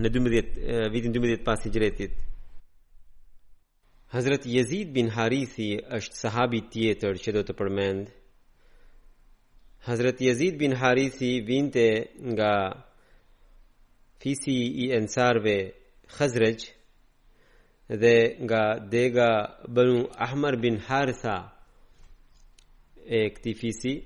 në 0.01 0.09
12 0.15 0.87
vitin 0.95 1.13
12 1.13 1.43
pas 1.45 1.61
Hijretit 1.67 2.15
Hazrat 4.13 4.47
Yazid 4.49 4.89
bin 4.95 5.11
Harithi 5.13 5.69
është 5.99 6.17
sahabi 6.17 6.63
tjetër 6.73 7.19
që 7.21 7.29
do 7.37 7.43
të 7.45 7.57
përmend 7.61 8.09
Hazrat 9.87 10.21
Yazid 10.25 10.57
bin 10.57 10.73
Harithi 10.81 11.33
vinte 11.47 11.85
nga 12.33 12.49
fisi 14.21 14.57
i 14.87 14.89
ensarve 14.97 15.57
Khazraj 16.17 16.55
dhe 17.89 18.35
nga 18.43 18.79
dega 18.91 19.53
bënu 19.67 20.09
Ahmar 20.17 20.57
bin 20.63 20.77
Haritha 20.77 21.37
e 23.07 23.19
këti 23.33 23.53
fisi 23.55 24.03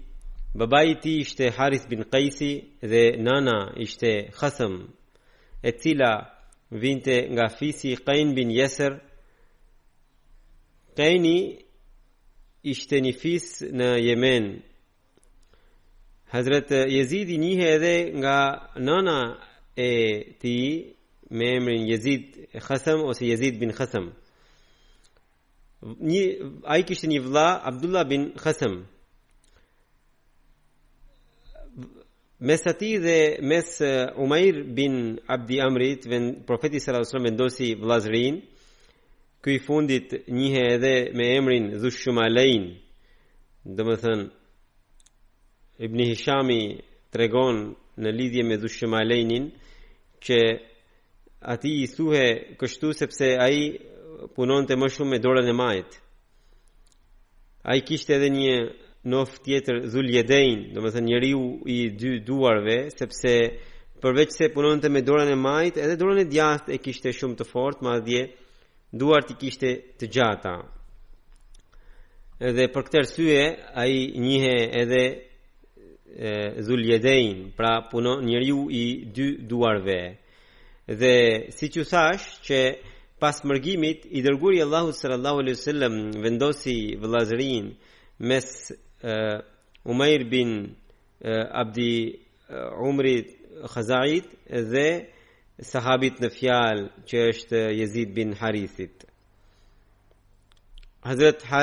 baba 0.59 0.79
i 0.83 0.95
ti 1.01 1.21
ishte 1.21 1.49
Harith 1.57 1.87
bin 1.89 2.03
Kajsi 2.05 2.51
dhe 2.91 3.03
nana 3.25 3.57
ishte 3.85 4.11
khasëm 4.37 4.73
e 5.63 5.69
cila 5.79 6.11
vinte 6.81 7.15
nga 7.33 7.45
fisi 7.57 7.91
Kajn 8.05 8.29
bin 8.35 8.49
Jesër 8.57 8.93
Kajni 10.97 11.37
ishte 12.71 12.95
një 13.03 13.13
fis 13.21 13.45
në 13.77 13.89
Jemen 14.07 14.45
Hazret 16.33 16.69
Jezidi 16.95 17.37
njëhe 17.41 17.67
edhe 17.75 17.95
nga 18.19 18.37
nana 18.85 19.17
e 19.87 19.91
ti 20.39 20.57
me 21.31 21.45
emrin 21.57 21.87
Yezid 21.87 22.49
Khasm 22.59 22.99
ose 23.09 23.21
Yezid 23.25 23.59
bin 23.59 23.71
Khasm. 23.71 24.05
Ni 25.99 26.23
ai 26.67 26.83
kishte 26.83 27.07
një 27.07 27.21
vlla 27.25 27.47
Abdullah 27.69 28.03
bin 28.09 28.23
Khasm. 28.43 28.73
Mesati 32.45 32.91
dhe 33.05 33.17
mes 33.49 33.69
Umair 34.23 34.55
bin 34.77 34.93
Abdi 35.27 35.57
Amrit 35.67 36.05
ven 36.09 36.23
profeti 36.45 36.79
sallallahu 36.79 37.05
alaihi 37.05 37.13
wasallam 37.13 37.33
ndosi 37.33 37.67
vllazrin 37.81 38.35
ku 39.41 39.49
i 39.49 39.59
fundit 39.59 40.09
njihe 40.27 40.61
edhe 40.75 41.11
me 41.15 41.25
emrin 41.37 41.65
Dhushumalein. 41.81 42.63
Domethën 43.77 44.21
Ibn 45.85 45.99
Hishami 46.09 46.61
tregon 47.13 47.71
në 48.01 48.09
lidhje 48.19 48.43
me 48.49 48.55
Dhushumalein 48.59 49.47
që 50.25 50.37
ati 51.41 51.69
i 51.83 51.87
thuhe 51.89 52.27
kështu 52.61 52.91
sepse 52.93 53.25
ai 53.41 53.63
punon 54.37 54.67
të 54.69 54.75
më 54.77 54.89
shumë 54.93 55.11
me 55.11 55.17
dorën 55.23 55.49
e 55.49 55.55
majt. 55.57 55.95
Ai 57.65 57.81
kishte 57.81 58.13
edhe 58.15 58.29
një 58.29 58.55
nof 59.09 59.39
tjetër 59.41 59.79
dhul 59.91 60.09
do 60.75 60.79
më 60.85 60.89
thënë 60.93 61.07
njeri 61.09 61.31
i 61.65 61.77
dy 61.99 62.19
duarve, 62.27 62.77
sepse 62.93 63.33
përveç 64.01 64.29
se 64.37 64.53
punon 64.53 64.81
të 64.81 64.87
me 64.93 65.01
dorën 65.01 65.31
e 65.31 65.35
majt, 65.35 65.77
edhe 65.77 65.95
dorën 65.97 66.21
e 66.21 66.29
djast 66.29 66.69
e 66.69 66.77
kishte 66.77 67.09
shumë 67.11 67.37
të 67.41 67.45
fort, 67.53 67.81
ma 67.81 67.99
dje 67.99 68.21
duart 68.99 69.31
i 69.33 69.39
kishte 69.41 69.69
të 69.97 70.05
gjata. 70.13 70.55
Edhe 72.49 72.69
për 72.73 72.81
këtë 72.85 73.01
rësye, 73.05 73.43
ai 73.81 73.93
njëhe 74.25 74.55
edhe 74.81 75.03
e, 76.11 77.51
pra 77.57 77.71
punon 77.89 78.25
njeri 78.29 78.53
i 78.77 78.85
dy 79.15 79.27
duarve. 79.49 79.99
E, 80.01 80.20
dhe 80.99 81.47
si 81.57 81.67
që 81.73 81.83
thash 81.89 82.25
që 82.45 82.59
pas 83.19 83.37
mërgimit 83.47 84.05
i 84.17 84.21
dërguri 84.25 84.61
Allahu 84.63 84.91
sallallahu 84.97 85.39
alaihi 85.43 85.57
wasallam 85.59 85.95
vendosi 86.23 86.75
vëllazërin 87.01 87.65
mes 88.29 88.47
uh, 88.67 89.39
Umair 89.91 90.23
bin 90.31 90.49
uh, 90.67 91.61
Abdi 91.61 92.19
uh, 92.49 92.85
Umri 92.87 93.15
Khazait 93.71 94.25
dhe 94.73 94.89
sahabit 95.71 96.17
në 96.21 96.29
fjal 96.37 96.79
që 97.09 97.17
është 97.31 97.59
Jezid 97.79 98.11
bin 98.15 98.33
Harithit. 98.41 99.05
Hazret 101.05 101.43
ha, 101.51 101.61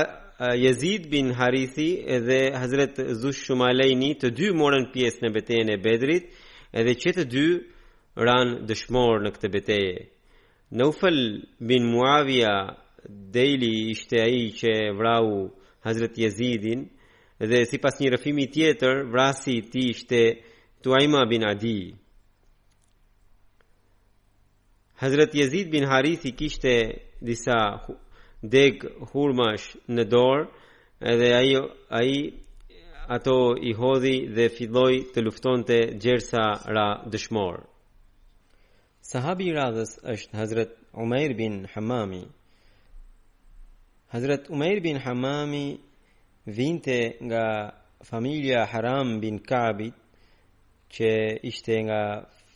uh, 0.54 0.88
bin 1.10 1.32
Harithi 1.38 1.90
dhe 2.26 2.40
Hazret 2.60 2.96
Zush 3.20 3.42
Shumalejni 3.46 4.12
të 4.20 4.30
dy 4.38 4.48
morën 4.54 4.92
pjesë 4.92 5.24
në 5.26 5.32
betejën 5.36 5.74
e 5.74 5.82
Bedrit 5.82 6.26
edhe 6.72 6.94
që 7.02 7.08
të 7.18 7.24
dy 7.34 7.46
ran 8.26 8.50
dëshmor 8.68 9.20
në 9.24 9.30
këtë 9.34 9.48
betejë. 9.54 9.90
Nufel 10.80 11.18
bin 11.68 11.84
Muavia 11.92 12.54
Deili 13.36 13.68
ishte 13.94 14.18
ai 14.22 14.40
që 14.58 14.72
vrau 14.98 15.28
Hazrat 15.86 16.18
Yazidin 16.18 16.82
dhe 17.50 17.62
sipas 17.70 18.00
një 18.02 18.10
rrëfimi 18.16 18.46
tjetër 18.52 19.04
vrasi 19.12 19.52
i 19.60 19.62
tij 19.70 19.88
ishte 19.94 20.20
Tuaima 20.82 21.22
bin 21.30 21.46
Adi. 21.52 21.80
Hazrat 25.00 25.32
Yazid 25.38 25.70
bin 25.72 25.86
Harith 25.86 26.24
i 26.26 26.32
kishte 26.38 26.74
disa 27.22 27.60
deg 28.42 28.82
hurmash 29.12 29.68
në 29.94 30.02
dorë 30.10 30.42
edhe 31.12 31.30
ai 31.40 31.50
ai 32.00 32.12
ato 33.16 33.36
i 33.62 33.72
hodhi 33.78 34.16
dhe 34.36 34.46
filloi 34.56 34.96
të 35.14 35.18
luftonte 35.26 35.76
gjersa 36.02 36.44
ra 36.74 36.88
dëshmorë. 37.12 37.62
Sahabi 39.08 39.44
i 39.48 39.52
razës 39.56 39.90
është 40.12 40.36
Hazret 40.36 40.72
Umair 41.04 41.32
bin 41.36 41.54
Hammami. 41.74 42.18
Hazret 44.12 44.50
Umair 44.52 44.82
bin 44.84 44.98
Hammami 45.04 45.78
vinte 46.58 46.98
nga 47.22 47.44
familja 48.10 48.66
Haram 48.72 49.14
bin 49.22 49.38
Kaabit 49.50 49.94
që 50.94 51.08
ishte 51.52 51.74
nga 51.86 52.00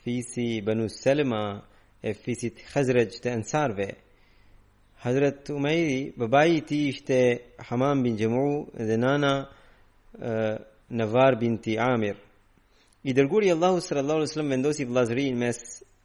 fisë 0.05 0.45
i 0.57 0.59
Banu 0.67 0.91
Selma 0.99 1.43
e 2.09 2.12
fisë 2.23 2.51
i 2.51 2.53
të 2.55 3.05
të 3.25 3.33
ansarve. 3.37 3.87
Hazret 5.05 5.49
Umair 5.57 6.12
babai 6.21 6.53
i 6.59 6.83
ishte 6.93 7.19
Hammam 7.71 8.03
bin 8.05 8.19
Gjemu 8.21 8.47
dhe 8.87 8.97
nana 9.07 9.33
Navar 11.01 11.38
binti 11.41 11.79
Amir. 11.93 12.17
I 13.09 13.17
dërguri 13.19 13.49
Allahu 13.57 13.81
sër 13.88 14.03
Allahu 14.05 14.29
sër 14.35 14.45
vendosit 14.53 14.88
lazërin 14.99 15.38
mes 15.47 15.59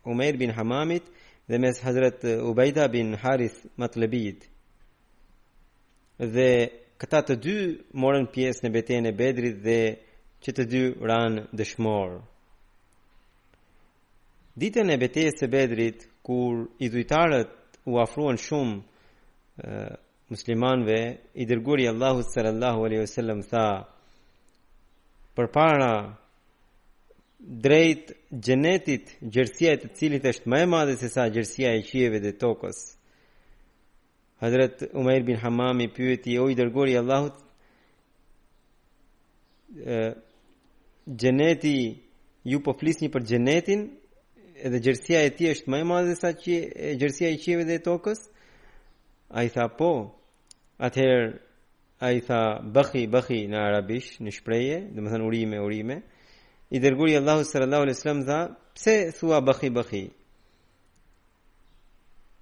Umair 0.07 0.39
bin 0.39 0.49
Hamamit 0.49 1.03
dhe 1.49 1.57
mes 1.57 1.79
Hazret 1.83 2.23
Ubaida 2.23 2.93
bin 2.93 3.13
Harith 3.13 3.65
Matlebit. 3.77 4.47
Dhe 6.19 6.49
këta 6.99 7.19
të 7.27 7.35
dy 7.45 7.57
morën 8.01 8.25
pjesë 8.33 8.65
në 8.65 8.71
betejën 8.77 9.09
e 9.11 9.17
Bedrit 9.21 9.57
dhe 9.67 9.79
që 10.43 10.53
të 10.57 10.63
dy 10.71 10.81
ranë 11.11 11.43
dëshmor. 11.59 12.13
Ditën 14.61 14.91
e 14.91 14.97
betejës 15.03 15.41
së 15.41 15.49
Bedrit 15.53 16.07
kur 16.25 16.63
i 16.79 16.89
dhujtarët 16.93 17.81
u 17.91 17.99
afruan 18.01 18.39
shumë 18.47 19.83
muslimanve, 20.31 20.97
i 21.35 21.43
dërguri 21.49 21.85
Allahu 21.91 22.23
sallallahu 22.33 22.83
alaihi 22.87 23.03
wasallam 23.05 23.43
tha: 23.51 23.67
"Përpara 25.37 25.93
drejt 27.39 28.11
gjenetit 28.31 29.13
gjërësia 29.21 29.73
e 29.75 29.79
të 29.81 29.89
cilit 29.97 30.25
është 30.25 30.49
më 30.49 30.61
e 30.63 30.69
madhe 30.71 30.95
se 30.97 31.09
sa 31.13 31.27
gjërësia 31.29 31.69
e 31.77 31.83
qieve 31.85 32.19
dhe 32.23 32.31
tokës. 32.39 32.79
Hadrat 34.41 34.81
Umair 34.93 35.23
bin 35.25 35.37
Hamami 35.43 35.87
pyeti 35.95 36.37
oj 36.41 36.53
dërgori 36.57 36.95
Allahut 36.97 37.37
gjeneti 41.19 41.77
ju 42.49 42.59
po 42.63 42.73
flisni 42.79 43.09
për 43.13 43.25
gjenetin 43.31 43.81
edhe 44.65 44.79
gjërësia 44.85 45.19
e 45.25 45.29
ti 45.37 45.49
është 45.53 45.69
më 45.71 45.77
e 45.81 45.85
madhe 45.93 46.13
sa 46.17 46.33
qie, 46.33 46.59
e 46.89 46.95
gjërësia 46.99 47.29
e 47.33 47.37
qieve 47.43 47.63
dhe 47.69 47.77
tokës 47.85 48.19
a 49.29 49.39
i 49.45 49.49
tha 49.53 49.65
po 49.77 49.91
atëherë 50.85 51.31
a 52.05 52.13
i 52.17 52.21
tha 52.27 52.41
bëkhi 52.73 53.03
bëkhi 53.13 53.39
në 53.51 53.57
arabish 53.69 54.17
në 54.23 54.29
shpreje 54.39 54.77
dhe 54.93 54.99
më 55.01 55.09
thënë 55.11 55.27
urime 55.27 55.57
urime 55.67 55.95
i 56.69 56.79
dërguri 56.79 57.17
Allahu 57.17 57.43
sallallahu 57.43 57.81
alaihi 57.85 57.95
wasallam 57.97 58.25
tha 58.25 58.39
pse 58.75 58.93
thua 59.19 59.39
bakhi 59.45 59.69
bakhi 59.69 60.05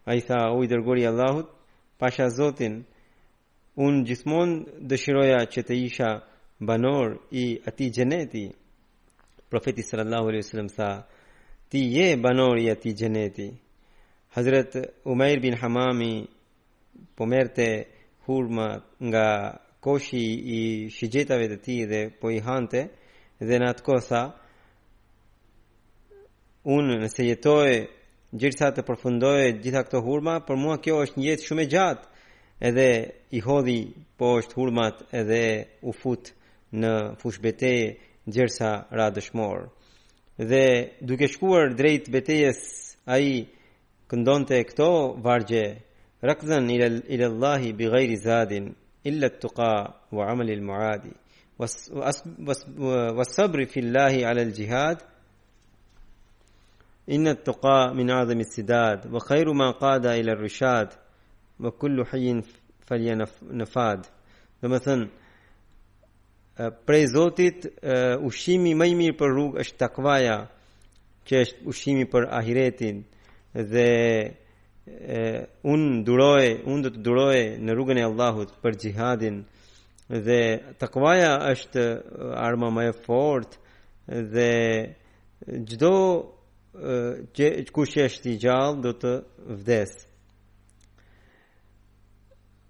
ai 0.07 0.19
tha 0.21 0.37
u 0.57 0.63
i 0.63 0.67
dërguri 0.67 1.05
Allahu 1.11 1.45
pasha 1.99 2.29
zotin 2.37 2.83
un 3.75 4.03
gjithmonë 4.07 4.55
dëshiroja 4.89 5.39
që 5.53 5.61
të 5.67 5.73
isha 5.87 6.09
banor 6.67 7.07
i 7.43 7.61
atij 7.69 7.91
xheneti 7.97 8.45
profeti 9.49 9.83
sallallahu 9.89 10.27
alaihi 10.31 10.43
wasallam 10.45 10.71
tha 10.77 10.89
ti 11.69 11.79
je 11.97 12.07
banor 12.23 12.55
i 12.57 12.65
atij 12.75 12.95
xheneti 12.99 13.49
hazret 14.35 14.71
umair 15.11 15.39
bin 15.43 15.55
hamami 15.61 16.13
po 17.15 17.25
merte 17.25 17.67
hurma 18.25 18.67
nga 19.07 19.27
koshi 19.85 20.23
i 20.57 20.61
shigjetave 20.95 21.45
të 21.51 21.57
tij 21.65 21.81
dhe 21.91 22.01
po 22.19 22.25
i 22.29 22.39
hante 22.47 22.81
dhe 23.43 23.57
në 23.59 23.67
atë 23.73 23.83
kohë 23.83 24.03
tha 24.09 24.19
unë 26.75 26.95
nëse 27.03 27.25
jetoj 27.27 27.71
gjithsa 28.39 28.69
të 28.75 28.85
përfundoj 28.87 29.43
gjitha 29.63 29.81
këto 29.85 29.99
hurma 30.05 30.37
për 30.47 30.59
mua 30.61 30.77
kjo 30.83 31.01
është 31.05 31.19
një 31.19 31.27
jetë 31.29 31.47
shumë 31.49 31.65
e 31.65 31.69
gjatë 31.73 32.31
edhe 32.69 32.87
i 33.37 33.41
hodhi 33.45 33.77
poshtë 34.19 34.57
hurmat 34.59 35.03
edhe 35.21 35.41
u 35.83 35.91
fut 36.01 36.31
në 36.81 36.93
fush 37.21 37.41
betejë 37.43 37.89
gjithsa 38.37 38.71
ra 38.97 39.09
dëshmor 39.15 39.67
dhe 40.49 40.63
duke 41.07 41.27
shkuar 41.33 41.75
drejt 41.79 42.09
betejës 42.15 42.61
ai 43.15 43.27
këndonte 44.11 44.57
këto 44.71 44.89
vargje 45.25 45.65
rakzan 46.23 46.71
ila 46.75 46.87
ila 47.59 47.59
bi 47.77 48.15
zadin 48.27 48.73
illa 49.03 49.27
të 49.29 49.39
tuqa 49.43 49.71
wa 50.15 50.23
'amal 50.31 50.49
al-mu'adi 50.51 51.11
was 51.57 51.89
was 51.91 52.21
was 52.77 53.29
sabr 53.35 53.65
fi 53.67 53.81
llah 53.81 54.13
ala 54.29 54.41
al 54.41 54.51
jihad 54.53 54.97
in 57.07 57.27
at 57.27 57.45
tuqa 57.45 57.93
min 57.95 58.09
azam 58.09 58.39
al 58.39 58.49
sidad 58.55 58.99
wa 59.11 59.19
khayru 59.19 59.53
ma 59.53 59.71
qada 59.79 60.17
ila 60.19 60.31
al 60.33 60.39
rishad 60.47 60.89
wa 61.59 61.71
kullu 61.71 62.03
hayyin 62.11 62.41
falyanfad 62.87 63.99
domethan 64.61 65.01
prej 66.85 67.05
zotit 67.17 67.59
ushimi 68.29 68.71
më 68.79 68.85
i 68.91 68.93
mirë 68.99 69.17
për 69.19 69.29
rrugë 69.35 69.55
është 69.63 69.77
takvaja 69.85 70.35
që 71.27 71.33
është 71.45 71.59
ushimi 71.71 72.05
për 72.13 72.23
ahiretin 72.39 72.97
dhe 73.71 73.89
un 75.73 76.03
duroj 76.07 76.45
un 76.71 76.81
do 76.83 76.89
të 76.93 76.99
duroj 77.05 77.39
në 77.65 77.71
rrugën 77.73 77.99
e 78.01 78.05
allahut 78.09 78.49
për 78.61 78.73
jihadin 78.83 79.37
dhe 80.09 80.63
takvaja 80.79 81.31
është 81.51 81.83
uh, 81.97 82.37
arma 82.47 82.69
më 82.75 82.83
e 82.91 82.93
fortë 83.05 83.61
dhe 84.33 84.51
çdo 85.69 85.95
uh, 86.21 87.63
kush 87.73 87.97
është 88.03 88.29
i 88.35 88.37
gjallë 88.43 88.81
do 88.83 88.91
të 89.01 89.13
vdes. 89.57 89.95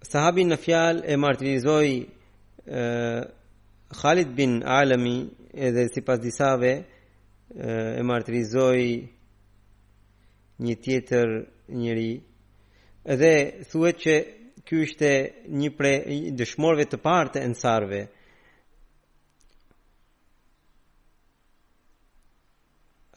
Sahabi 0.06 0.44
në 0.48 0.56
fjal 0.64 1.02
e 1.12 1.16
martirizoi 1.16 1.94
uh, 2.06 3.20
Khalid 4.00 4.32
bin 4.36 4.62
Alami 4.64 5.16
edhe 5.52 5.88
si 5.92 6.00
pas 6.02 6.18
disave 6.20 6.72
e 7.54 8.02
martirizoi 8.04 8.88
një 10.64 10.74
tjetër 10.84 11.28
njëri 11.80 12.12
edhe 13.12 13.32
thuet 13.70 13.96
që 14.04 14.14
ky 14.66 14.76
ishte 14.82 15.10
një 15.62 15.70
prej 15.78 16.34
dëshmorëve 16.34 16.86
të 16.90 16.98
parë 17.04 17.30
të 17.36 17.42
ensarve. 17.46 18.00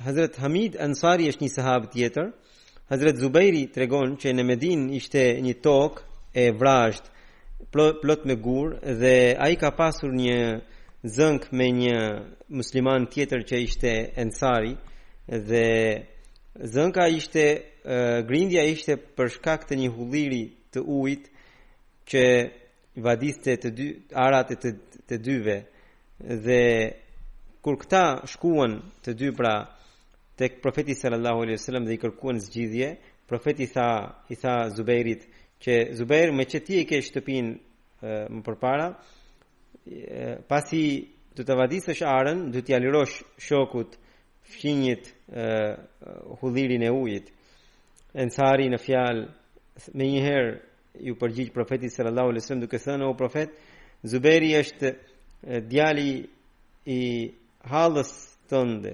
Hazret 0.05 0.37
Hamid 0.43 0.77
Ansari 0.79 1.25
është 1.31 1.43
një 1.43 1.51
sahab 1.55 1.87
tjetër. 1.91 2.29
Hazret 2.91 3.17
Zubairi 3.21 3.63
tregon 3.73 4.13
që 4.21 4.31
në 4.33 4.45
Medin 4.47 4.83
ishte 4.99 5.23
një 5.45 5.55
tokë 5.65 6.05
e 6.43 6.51
vrasht 6.61 7.09
plot 7.73 8.23
me 8.29 8.37
gurë 8.45 8.93
dhe 9.01 9.15
a 9.45 9.49
i 9.51 9.57
ka 9.59 9.73
pasur 9.77 10.13
një 10.15 10.37
zënk 11.17 11.49
me 11.51 11.67
një 11.81 11.97
musliman 12.59 13.09
tjetër 13.11 13.41
që 13.49 13.63
ishte 13.65 13.91
ensari 14.21 14.75
dhe 15.49 15.65
zënka 16.73 17.09
ishte, 17.19 17.43
grindja 18.29 18.63
ishte 18.75 18.97
për 19.15 19.27
shkak 19.35 19.65
të 19.67 19.81
një 19.81 19.89
hulliri 19.97 20.43
të 20.73 20.79
ujtë 21.01 21.37
që 22.09 22.21
vadiste 23.05 23.53
të 23.61 23.69
dy 23.77 23.85
arat 24.17 24.55
e 24.55 24.57
të, 24.63 24.71
të 25.07 25.19
dyve 25.21 25.55
dhe 26.41 26.61
kur 27.63 27.75
këta 27.83 28.03
shkuan 28.33 28.73
të 29.05 29.11
dy 29.19 29.29
pra 29.37 29.53
tek 30.39 30.57
profeti 30.63 30.95
sallallahu 30.97 31.43
alaihi 31.43 31.59
wasallam 31.59 31.85
dhe 31.87 31.95
i 31.97 32.01
kërkuan 32.01 32.39
zgjidhje 32.45 32.89
profeti 33.29 33.67
tha 33.69 33.89
i 34.33 34.37
tha 34.41 34.55
Zubairit 34.75 35.21
që 35.61 35.73
Zubair 35.97 36.31
më 36.33 36.43
ti 36.51 36.79
e 36.81 36.85
ke 36.89 36.97
shtëpin 37.05 37.47
më 38.33 38.43
përpara 38.47 38.87
pasi 40.49 40.85
do 41.35 41.41
të 41.45 41.55
vadisësh 41.59 42.01
arën 42.03 42.39
do 42.53 42.59
t'i 42.63 42.73
alirosh 42.75 43.19
shokut 43.47 43.99
fqinjit 44.55 45.03
hudhirin 46.41 46.83
e 46.83 46.89
ujit 47.01 47.27
ensari 48.17 48.67
në 48.71 48.79
fjal 48.85 49.17
me 49.97 50.05
njëherë 50.11 50.51
ju 50.93 51.15
përgjigj 51.15 51.49
profeti 51.53 51.89
sallallahu 51.89 52.27
alaihi 52.29 52.41
wasallam 52.43 52.61
duke 52.65 52.77
thënë 52.77 53.03
o 53.05 53.13
profet 53.17 53.49
Zuberi 54.03 54.49
është 54.55 54.89
djali 55.69 56.11
i 56.85 56.99
Halës 57.69 58.11
tënde 58.49 58.93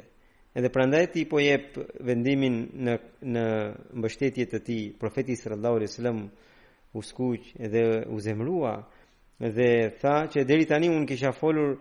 edhe 0.55 0.69
prandaj 0.73 1.05
ti 1.13 1.25
po 1.29 1.39
jep 1.39 1.77
vendimin 2.01 2.55
në 2.87 2.93
në 3.33 3.43
mbështetjet 3.99 4.53
e 4.53 4.59
tij 4.65 4.83
profeti 4.99 5.35
sallallahu 5.35 5.75
alaihi 5.79 5.91
wasallam 5.91 6.19
u 6.93 6.99
skuq 7.09 7.43
edhe 7.65 7.83
u 8.15 8.19
zemrua 8.19 8.75
dhe 9.55 9.71
tha 10.01 10.15
që 10.31 10.45
deri 10.47 10.65
tani 10.65 10.89
un 10.89 11.05
kisha 11.07 11.31
folur 11.31 11.75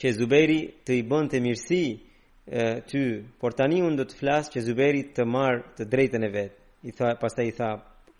që 0.00 0.08
Zuberi 0.18 0.60
të 0.86 0.92
i 0.96 1.02
bënte 1.04 1.40
mirësi 1.40 1.82
ty 2.90 3.00
por 3.40 3.52
tani 3.54 3.82
un 3.82 3.96
do 3.96 4.04
të 4.08 4.16
flas 4.20 4.50
që 4.52 4.60
Zuberi 4.64 5.02
të 5.16 5.22
marr 5.26 5.60
të 5.76 5.82
drejtën 5.92 6.22
e 6.26 6.30
vet 6.38 6.52
i 6.82 6.90
tha 6.96 7.14
pastaj 7.20 7.46
i 7.52 7.56
tha 7.58 7.70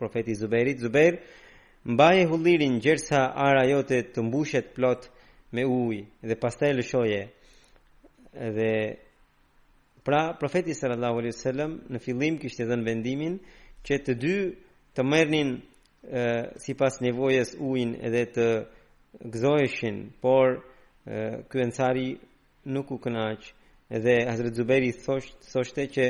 profeti 0.01 0.35
Zuberit 0.35 0.79
Zuber 0.81 1.19
mbaje 1.85 2.25
hullirin 2.29 2.81
gjersa 2.85 3.21
ara 3.49 3.65
jote 3.69 4.01
të 4.15 4.25
mbushet 4.25 4.73
plot 4.77 5.09
me 5.53 5.65
uj 5.69 6.01
dhe 6.29 6.37
pastaj 6.41 6.73
e 6.73 6.79
lëshoje 6.79 7.21
dhe 8.57 8.73
pra 10.07 10.23
profeti 10.41 10.73
sallallahu 10.75 11.19
alaihi 11.21 11.37
wasallam 11.37 11.73
në 11.93 11.99
fillim 12.07 12.41
kishte 12.43 12.65
dhënë 12.71 12.89
vendimin 12.91 13.35
që 13.87 13.95
të 14.07 14.13
dy 14.25 14.35
të 14.97 15.03
merrnin 15.13 15.51
sipas 16.65 17.01
nevojës 17.05 17.55
ujin 17.69 17.93
edhe 18.09 18.23
të 18.37 18.47
gëzoheshin 19.35 19.99
por 20.23 20.49
ky 21.49 21.57
ensari 21.67 22.09
nuk 22.75 22.89
u 22.97 23.01
kënaq 23.05 23.41
dhe 24.05 24.15
Hazrat 24.31 24.55
Zubairi 24.59 24.91
thoshte 25.03 25.83
që 25.97 26.05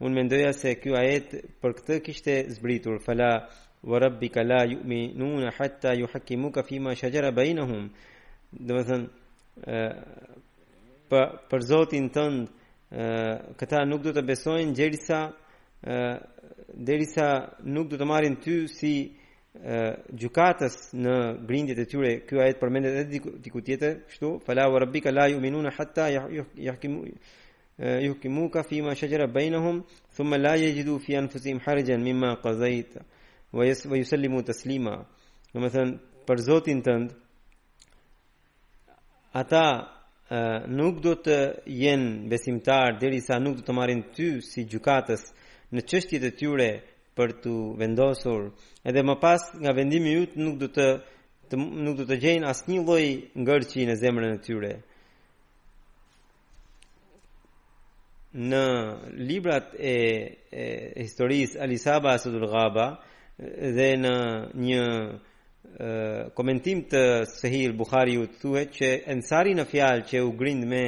un 0.00 0.12
mendoja 0.12 0.50
se 0.52 0.74
ky 0.82 0.90
ajet 0.98 1.34
për 1.62 1.74
këtë 1.78 1.96
kishte 2.02 2.34
zbritur 2.56 2.98
fala 3.02 3.28
wa 3.84 3.98
rabbika 4.02 4.42
la 4.42 4.64
yu'minuna 4.66 5.52
hatta 5.56 5.92
yuḥkimuka 5.94 6.62
fima 6.66 6.94
shajara 6.94 7.30
bainahum 7.36 7.84
do 8.68 8.74
të 8.78 8.84
thon 8.90 9.02
për, 11.10 11.24
për 11.50 11.60
Zotin 11.70 12.08
tënd 12.10 12.38
këta 13.58 13.84
nuk 13.86 14.02
do 14.02 14.10
të 14.14 14.22
besojnë 14.26 14.74
derisa 14.78 15.20
derisa 16.86 17.28
nuk 17.74 17.86
do 17.90 17.96
të 18.00 18.06
marrin 18.08 18.36
ty 18.44 18.64
si 18.78 18.94
gjykatës 20.20 20.74
në 21.02 21.14
grindjet 21.46 21.78
e 21.78 21.86
tyre 21.90 22.12
ky 22.26 22.34
ajet 22.42 22.58
përmendet 22.60 22.96
edhe 23.04 23.22
diku 23.44 23.60
tjetër 23.62 23.92
kështu 24.08 24.28
fala 24.46 24.66
wa 24.72 24.78
rabbika 24.82 25.14
la 25.14 25.30
yu'minuna 25.30 25.70
hatta 25.78 26.04
yuḥkimū 26.66 27.00
yuhkimuka 27.78 28.62
fi 28.62 28.80
ma 28.82 28.94
shajara 28.94 29.26
bainahum 29.34 29.84
thumma 30.14 30.38
la 30.38 30.54
yajidu 30.54 30.98
fi 31.00 31.14
anfusihim 31.16 31.58
harajan 31.60 32.00
mimma 32.00 32.36
qadhayt 32.40 32.98
wa 33.52 33.64
yusallimu 33.66 34.44
taslima 34.44 35.06
do 35.54 35.60
të 35.60 35.70
thon 35.70 35.90
për 36.28 36.38
Zotin 36.46 36.80
tënd 36.82 37.08
ata 39.40 39.64
nuk 40.70 41.00
do 41.02 41.14
të 41.14 41.36
jenë 41.82 42.28
besimtar 42.30 42.98
derisa 43.00 43.38
nuk 43.42 43.56
do 43.58 43.62
të 43.66 43.72
marrin 43.72 44.02
ty 44.14 44.40
si 44.40 44.64
gjykatës 44.70 45.22
në 45.74 45.80
çështjet 45.88 46.24
e 46.30 46.30
tyre 46.38 46.70
për 47.16 47.28
të 47.42 47.50
vendosur 47.78 48.42
edhe 48.88 49.02
më 49.02 49.14
pas 49.22 49.42
nga 49.62 49.74
vendimi 49.76 50.10
i 50.14 50.22
yt 50.24 50.36
nuk 50.38 50.56
do 50.60 50.68
të, 50.70 50.86
të 51.50 51.54
nuk 51.84 51.96
do 51.98 52.04
të 52.08 52.16
gjejnë 52.22 52.48
asnjë 52.50 52.82
lloj 52.86 53.04
ngërçi 53.42 53.86
në 53.90 53.94
zemrën 54.02 54.32
e 54.38 54.42
tyre 54.46 54.72
në 58.34 58.60
librat 59.16 59.74
e, 59.78 60.38
e, 60.50 61.06
Alisaba 61.62 62.14
Asadul 62.18 62.48
Gaba 62.50 62.86
dhe 63.38 63.90
në 64.00 64.14
një 64.58 64.82
e, 64.82 65.12
komentim 66.34 66.82
të 66.90 67.02
sehir 67.30 67.72
Bukhari 67.78 68.16
u 68.18 68.26
të 68.26 68.40
thuhet 68.42 68.72
që 68.78 68.90
ensari 69.14 69.54
në 69.54 69.64
fjal 69.70 70.02
që 70.10 70.24
u 70.26 70.32
grind 70.32 70.66
me 70.66 70.82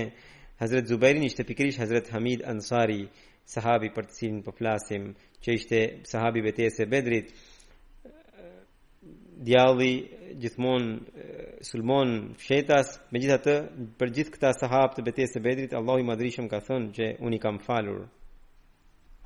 Hazret 0.60 0.88
Zubairin 0.90 1.22
ishte 1.28 1.44
pikrish 1.44 1.78
Hazret 1.78 2.08
Hamid 2.14 2.42
Ansari 2.50 3.06
sahabi 3.46 3.92
për 3.94 4.08
të 4.10 4.14
sinë 4.18 4.42
për 4.42 4.50
po 4.50 4.58
flasim 4.58 5.10
që 5.42 5.54
ishte 5.54 5.82
sahabi 6.10 6.42
vëtjes 6.48 6.80
bedrit 6.90 7.30
djalli 9.46 9.94
Gjithmon 10.34 11.00
sulmon 11.68 12.12
fshetas 12.42 12.88
me 13.12 13.20
gjitha 13.22 13.36
të 13.44 13.54
për 14.00 14.10
gjithë 14.18 14.32
këta 14.36 14.50
sahab 14.60 14.94
të 14.96 15.04
betes 15.08 15.34
të 15.34 15.42
bedrit 15.44 15.74
Allahu 15.78 16.02
i 16.02 16.06
madrishëm 16.08 16.48
ka 16.52 16.60
thënë 16.68 16.90
që 16.96 17.08
unë 17.26 17.36
i 17.38 17.42
kam 17.44 17.58
falur 17.66 18.00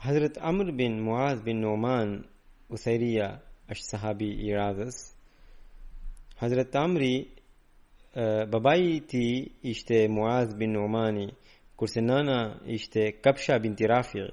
Hazret 0.05 0.39
Amr 0.51 0.73
bin 0.81 0.99
Muaz 1.07 1.41
bin 1.47 1.61
Numan 1.65 2.15
Uthairia 2.77 3.31
është 3.75 3.87
sahabi 3.95 4.29
i 4.49 4.53
radhës 4.57 4.99
Hazret 6.43 6.75
Amri 6.83 7.13
babai 8.55 9.01
ti 9.11 9.25
ishte 9.75 10.05
Muaz 10.09 10.55
bin 10.61 10.73
Numan 10.77 11.19
kurse 11.79 12.03
nana 12.11 12.39
ishte 12.79 13.11
Kapsha 13.25 13.59
bin 13.63 13.75
Tirafi 13.77 14.27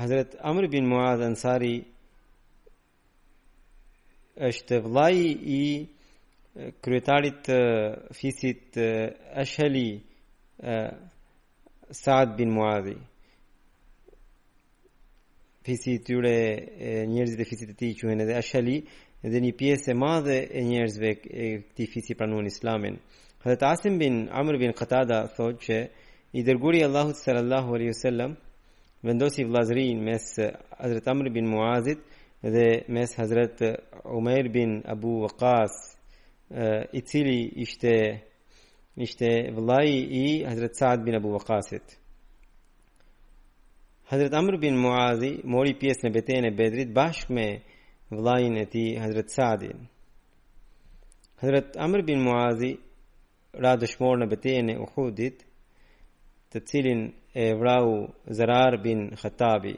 Hazret 0.00 0.38
Amr 0.52 0.68
bin 0.72 0.88
Muaz 0.88 1.20
Ansari 1.30 1.74
është 4.44 4.78
vllai 4.84 5.16
i 5.32 5.60
kryetarit 6.84 7.38
të 7.46 7.56
fisit 8.18 8.76
Ashali 9.42 9.86
Saad 11.96 12.36
bin 12.36 12.52
Muadhi 12.52 12.96
fisit 15.66 16.04
tyre 16.06 16.34
njerëzit 17.10 17.40
e 17.42 17.44
fisit 17.50 17.70
të 17.72 17.76
ti 17.80 17.88
quhen 18.00 18.20
edhe 18.24 18.36
Ashali 18.38 18.76
dhe 19.32 19.40
një 19.42 19.52
piesë 19.58 19.90
e 19.92 19.98
madhe 20.04 20.36
e 20.46 20.60
njerëzve 20.68 21.10
e 21.12 21.46
këti 21.68 21.86
fisit 21.92 22.18
pranuan 22.18 22.46
islamin 22.46 22.98
Hëtë 23.46 23.66
Asim 23.72 23.94
bin 24.00 24.24
Amr 24.40 24.56
bin 24.62 24.72
Qatada 24.78 25.24
thot 25.36 25.60
që 25.66 25.76
i 26.38 26.42
dërguri 26.46 26.80
Allahut 26.86 27.14
sallallahu 27.24 27.74
alaihi 27.76 27.92
wasallam 27.94 28.32
vendosi 29.06 29.44
vllazërin 29.48 30.00
mes 30.06 30.24
Hazrat 30.80 31.06
Amr 31.12 31.28
bin 31.34 31.46
Muazit 31.52 32.00
dhe 32.52 32.84
mes 32.88 33.18
Hazret 33.18 33.62
Umair 34.04 34.54
bin 34.54 34.82
Abu 34.86 35.22
Waqas 35.28 35.70
i 36.92 37.02
cili 37.04 37.50
ishte 37.60 38.20
ishte 38.96 39.30
vëllai 39.56 39.90
i 40.20 40.26
Hazret 40.46 40.76
Saad 40.78 41.04
bin 41.06 41.14
Abu 41.14 41.28
Waqasit. 41.32 41.96
Hazret 44.10 44.32
Amr 44.34 44.58
bin 44.62 44.78
Muazi 44.80 45.30
mori 45.54 45.74
pjes 45.78 46.00
në 46.06 46.10
betejën 46.14 46.46
e 46.48 46.54
Bedrit 46.58 46.92
bashkë 46.96 47.34
me 47.36 47.46
vëllain 48.14 48.56
e 48.62 48.66
tij 48.72 48.96
Hazret 49.02 49.28
Saadin. 49.34 49.80
Hazret 51.42 51.76
Amr 51.76 52.04
bin 52.08 52.22
Muazi 52.24 52.72
ra 53.62 53.74
dëshmor 53.80 54.22
në 54.22 54.30
betejën 54.32 54.70
e 54.72 54.78
Uhudit, 54.86 55.42
të 56.52 56.62
cilin 56.70 57.06
e 57.34 57.50
vrau 57.60 58.06
Zarar 58.30 58.78
bin 58.84 59.10
Khatabi 59.20 59.74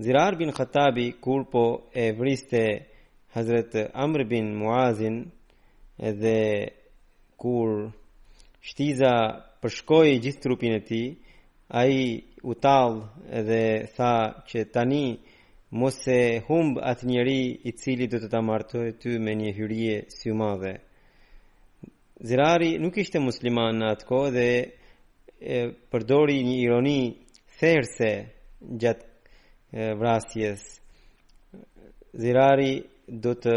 Zirar 0.00 0.38
bin 0.38 0.50
Khattabi 0.50 1.12
kur 1.20 1.44
po 1.44 1.82
e 1.94 2.12
vriste 2.12 2.86
Hazret 3.34 3.90
Amr 3.94 4.30
bin 4.30 4.54
Muazin 4.56 5.32
edhe 5.98 6.70
kur 7.38 7.90
shtiza 8.62 9.14
përshkoi 9.62 10.12
gjithë 10.22 10.42
trupin 10.44 10.76
e 10.78 10.82
tij, 10.86 11.08
ai 11.80 11.96
i 12.50 12.54
tall 12.62 12.94
dhe 13.48 13.64
tha 13.96 14.14
që 14.48 14.58
tani 14.74 15.04
mos 15.78 15.98
e 16.20 16.46
humb 16.46 16.78
atë 16.90 17.02
njeri 17.10 17.40
i 17.68 17.72
cili 17.80 18.06
do 18.08 18.22
të 18.22 18.28
ta 18.30 18.38
martojë 18.48 18.94
ty 19.02 19.18
me 19.24 19.34
një 19.40 19.50
hyrje 19.58 19.96
si 20.14 20.30
madhe. 20.30 20.76
Zirari 22.22 22.76
nuk 22.82 22.94
ishte 23.02 23.18
musliman 23.18 23.74
në 23.82 23.90
atë 23.98 24.06
ko 24.08 24.22
dhe 24.36 24.48
përdori 25.90 26.38
një 26.46 26.56
ironi 26.64 26.98
therse 27.58 28.10
gjatë 28.82 29.07
vrasjes 29.72 30.80
zirari 32.14 32.80
do 33.06 33.34
të 33.36 33.54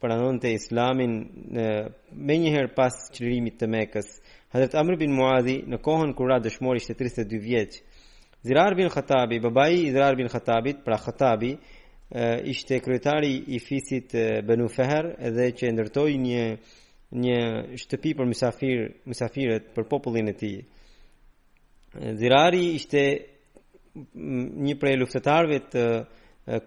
pranon 0.00 0.36
të 0.40 0.50
islamin 0.54 1.14
me 1.52 2.38
njëherë 2.40 2.74
pas 2.76 2.92
qërimit 3.14 3.56
të 3.60 3.68
mekës 3.72 4.10
hadrët 4.52 4.76
Amr 4.76 4.98
bin 5.00 5.14
Muadhi 5.16 5.62
në 5.64 5.78
kohën 5.82 6.12
kura 6.16 6.36
dëshmori 6.44 6.82
ishte 6.82 6.96
32 7.00 7.40
vjeq 7.40 7.78
zirar 8.44 8.76
bin 8.76 8.90
Khatabi 8.92 9.38
babaji 9.40 9.86
i 9.86 9.90
zirar 9.94 10.16
bin 10.16 10.28
Khatabit 10.28 10.84
pra 10.84 10.98
Khatabi 11.00 11.54
ishte 12.44 12.80
kryetari 12.80 13.34
i 13.56 13.58
fisit 13.58 14.12
Benu 14.44 14.68
Feher 14.68 15.14
edhe 15.28 15.48
që 15.56 15.72
ndërtoj 15.72 16.10
një 16.20 16.44
një 17.14 17.40
shtëpi 17.78 18.10
për 18.18 18.26
mysafirët 19.08 19.66
për 19.74 19.84
popullin 19.88 20.28
e 20.32 20.32
ti 20.34 20.52
Zirari 22.18 22.72
ishte 22.74 23.02
një 23.94 24.74
prej 24.80 24.94
luftëtarëve 24.98 25.58
të 25.70 25.84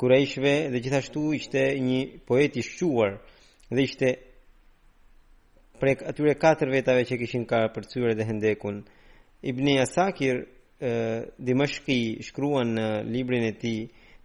Qurayshëve 0.02 0.54
dhe 0.74 0.80
gjithashtu 0.84 1.24
ishte 1.38 1.64
një 1.88 2.00
poet 2.28 2.56
i 2.58 2.64
shquar 2.66 3.18
dhe 3.76 3.82
ishte 3.88 4.08
prej 5.82 5.96
atyre 6.12 6.34
katër 6.44 6.70
vetave 6.76 7.04
që 7.10 7.20
kishin 7.22 7.44
ka 7.52 7.60
për 7.74 8.16
dhe 8.18 8.24
hendekun 8.30 8.78
Ibni 9.44 9.76
Asakir 9.80 10.38
Dimashki 11.48 12.00
shkruan 12.28 12.72
në 12.78 12.88
librin 13.14 13.44
e 13.44 13.54
ti 13.62 13.76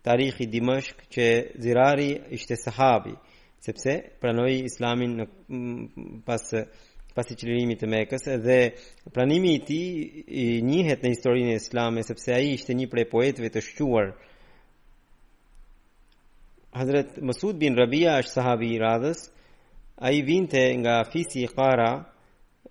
tarikhi 0.02 0.46
Dimashk 0.46 1.04
që 1.14 1.26
zirari 1.62 2.10
ishte 2.38 2.56
sahabi 2.56 3.12
sepse 3.66 3.92
pranoj 4.20 4.52
islamin 4.64 5.12
pas 6.26 6.42
i 7.12 7.36
qëllimit 7.36 7.80
të 7.82 7.86
Mekës 7.92 8.24
dhe 8.40 8.60
pranimi 9.12 9.50
i 9.58 9.62
tij 9.62 10.24
i 10.44 10.46
njëhet 10.64 11.02
në 11.04 11.10
historinë 11.14 11.52
e 11.52 11.60
Islame 11.60 12.02
sepse 12.06 12.32
ai 12.32 12.46
ishte 12.54 12.72
një 12.74 12.86
prej 12.88 13.06
poetëve 13.12 13.50
të 13.52 13.60
shquar. 13.66 14.12
Hazrat 16.72 17.18
Masud 17.20 17.56
bin 17.60 17.76
Rabia 17.76 18.14
është 18.22 18.32
sahabi 18.38 18.70
i 18.74 18.78
radhës. 18.80 19.26
Ai 20.00 20.22
vinte 20.24 20.60
nga 20.80 21.02
Fisi 21.04 21.44
Qara 21.52 21.90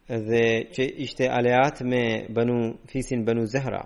dhe 0.10 0.44
që 0.74 0.84
ishte 1.06 1.30
aleat 1.30 1.82
me 1.86 2.26
Banu 2.34 2.58
Fisin 2.89 3.22
Banu 3.26 3.46
zehra. 3.46 3.84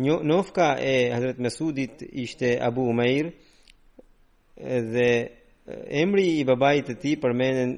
Nofka 0.00 0.78
e 0.80 1.10
Hazret 1.12 1.38
Mesudit 1.38 2.00
ishte 2.12 2.56
Abu 2.64 2.86
Umair 2.88 3.26
dhe 4.92 5.10
emri 6.00 6.28
i 6.40 6.44
babajt 6.48 6.86
të 6.88 6.94
ti 7.02 7.12
përmenën 7.20 7.76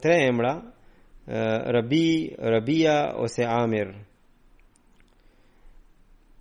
tre 0.00 0.26
emra, 0.26 0.74
Rabi, 1.24 2.34
Rabia 2.36 3.18
ose 3.20 3.44
Amir. 3.44 3.94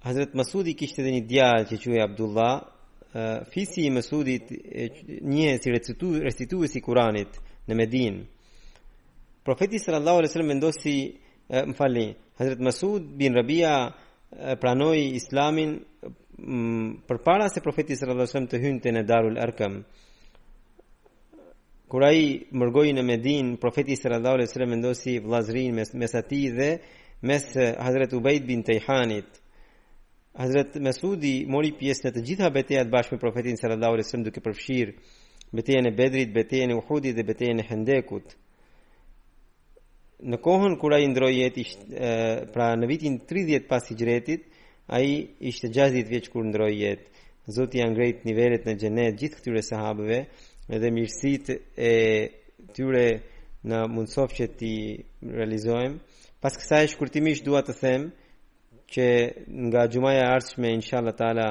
Hazret 0.03 0.33
Masudi 0.33 0.73
kishte 0.73 1.03
dhe 1.05 1.13
një 1.13 1.25
djallë 1.29 1.67
që 1.69 1.77
quhej 1.77 2.01
Abdullah, 2.01 2.53
uh, 3.13 3.43
fisi 3.53 3.83
i 3.85 3.91
Masudit 3.93 4.49
një 4.49 5.51
si 5.61 5.69
recitu, 5.69 6.63
i 6.65 6.81
Kuranit 6.81 7.37
në 7.67 7.75
Medinë. 7.77 8.23
Profeti 9.45 9.77
sallallahu 9.79 10.23
alaihi 10.23 10.31
wasallam 10.31 10.55
ndosi 10.57 10.95
më 11.69 11.75
fali, 11.77 12.07
Hazret 12.39 12.59
Masud 12.61 13.05
bin 13.17 13.33
Rabia 13.35 13.91
pranoj 14.31 14.57
pranoi 14.61 15.03
Islamin 15.17 15.77
për 16.01 17.17
përpara 17.17 17.49
se 17.49 17.61
profeti 17.61 17.95
sallallahu 17.95 18.21
alaihi 18.21 18.33
wasallam 18.33 18.51
të 18.53 18.61
hynte 18.65 18.89
në 18.95 19.03
Darul 19.09 19.37
Arkam 19.41 19.79
kura 21.91 22.11
i 22.17 22.37
mërgoi 22.55 22.93
në 22.95 23.01
Medin, 23.03 23.49
profeti 23.59 23.97
sallallahu 23.99 24.37
alejhi 24.39 24.47
vesellem 24.51 24.71
mendosi 24.77 25.17
vllazërin 25.25 25.73
mes 25.79 25.89
mes 25.99 26.13
dhe 26.29 26.69
mes 27.27 27.47
eh, 27.59 27.73
Hazrat 27.83 28.13
Ubayd 28.15 28.45
bin 28.47 28.61
Tayhanit 28.63 29.27
Hazrat 30.39 30.77
Mesudi 30.79 31.41
mori 31.51 31.73
pjesë 31.77 32.07
në 32.07 32.13
të 32.15 32.21
gjitha 32.29 32.47
betejat 32.55 32.87
bashkë 32.93 33.17
me 33.17 33.21
profetin 33.25 33.59
sallallahu 33.59 33.97
alejhi 33.97 34.05
vesellem 34.07 34.25
duke 34.29 34.43
përfshir 34.45 34.93
betejën 35.59 35.89
e 35.89 35.91
Bedrit, 35.97 36.31
betejën 36.37 36.71
e 36.71 36.77
Uhudit 36.79 37.17
dhe 37.19 37.27
betejën 37.27 37.59
e 37.59 37.67
Hendekut 37.67 38.35
në 40.31 40.39
kohën 40.45 40.77
kur 40.79 40.95
ai 40.95 41.09
ndroi 41.11 41.33
jetë 41.41 41.65
eh, 41.65 42.45
pra 42.55 42.71
në 42.79 42.87
vitin 42.93 43.19
30 43.27 43.67
pas 43.67 43.83
Hijretit 43.91 44.47
ai 44.87 45.09
ishte 45.51 45.67
60 45.67 46.07
vjeç 46.07 46.31
kur 46.31 46.47
ndroi 46.47 46.75
jetë 46.85 47.09
Zoti 47.51 47.81
janë 47.81 47.95
ngrejt 47.97 48.23
nivelet 48.29 48.67
në 48.69 48.75
xhenet 48.79 49.15
gjithë 49.19 49.39
këtyre 49.41 49.61
sahabëve 49.65 50.19
edhe 50.69 50.91
mirësit 50.93 51.49
e 51.81 51.91
tyre 52.75 53.05
në 53.65 53.79
mundësof 53.93 54.33
që 54.37 54.47
ti 54.59 54.73
realizojmë. 55.31 55.97
Pas 56.41 56.55
kësa 56.57 56.83
e 56.83 56.89
shkurtimisht 56.91 57.45
dua 57.45 57.61
të 57.65 57.75
them 57.81 58.07
që 58.91 59.07
nga 59.67 59.85
gjumaja 59.87 60.23
arshme, 60.35 60.71
inshallah 60.77 61.15
tala, 61.17 61.47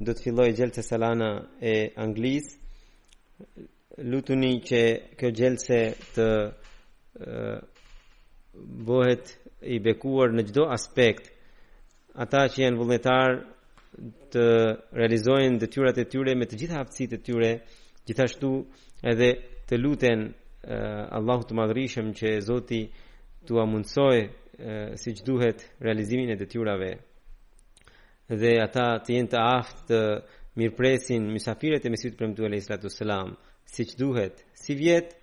do 0.00 0.12
të 0.12 0.24
filloj 0.26 0.48
gjelëse 0.58 0.82
salana 0.82 1.28
e 1.62 1.74
anglisë. 1.96 2.58
Lutuni 4.10 4.52
që 4.66 4.80
kjo 5.18 5.28
gjelëse 5.38 5.78
të 6.16 6.26
e, 6.44 7.38
bohet 8.88 9.32
i 9.74 9.78
bekuar 9.80 10.34
në 10.34 10.44
gjdo 10.48 10.66
aspekt. 10.74 11.30
Ata 12.24 12.44
që 12.50 12.64
janë 12.64 12.78
vullnetar 12.78 13.38
të 14.34 14.44
realizojnë 14.98 15.62
dhe 15.62 15.70
tyrat 15.74 15.98
e 16.02 16.08
tyre 16.10 16.34
me 16.38 16.46
të 16.50 16.58
gjitha 16.60 16.80
hapësitë 16.80 17.18
e 17.18 17.24
tyre, 17.30 17.52
gjithashtu 18.06 18.48
edhe 19.08 19.28
të 19.68 19.78
luten 19.80 20.20
uh, 20.30 21.08
Allahu 21.16 21.44
të 21.48 21.56
madhërishëm 21.60 22.10
që 22.18 22.28
Zoti 22.44 22.82
t'ua 23.48 23.64
mundsoj 23.68 24.16
uh, 24.20 24.30
si 25.00 25.14
që 25.16 25.22
duhet 25.26 25.64
realizimin 25.84 26.30
e 26.34 26.38
detyrave 26.40 26.92
dhe 28.28 28.52
ata 28.66 28.86
të 29.04 29.10
jenë 29.18 29.30
të 29.32 29.40
aftë 29.50 29.86
të 29.88 30.00
mirpresin 30.60 31.26
mysafirët 31.34 31.84
e 31.88 31.92
mesit 31.92 32.14
premtu 32.18 32.44
e 32.46 32.52
lejtë 32.54 32.92
selam 32.92 33.34
si 33.74 33.82
që 33.88 33.94
duhet 34.02 34.44
si 34.64 34.76
vjet 34.78 35.16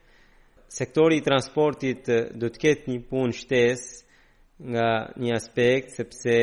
sektori 0.78 1.18
i 1.20 1.26
transportit 1.26 2.08
do 2.40 2.48
të 2.50 2.58
ketë 2.64 2.86
një 2.92 3.00
punë 3.10 3.38
shtes 3.42 3.80
nga 4.74 4.90
një 5.22 5.32
aspekt 5.38 5.96
sepse 5.98 6.36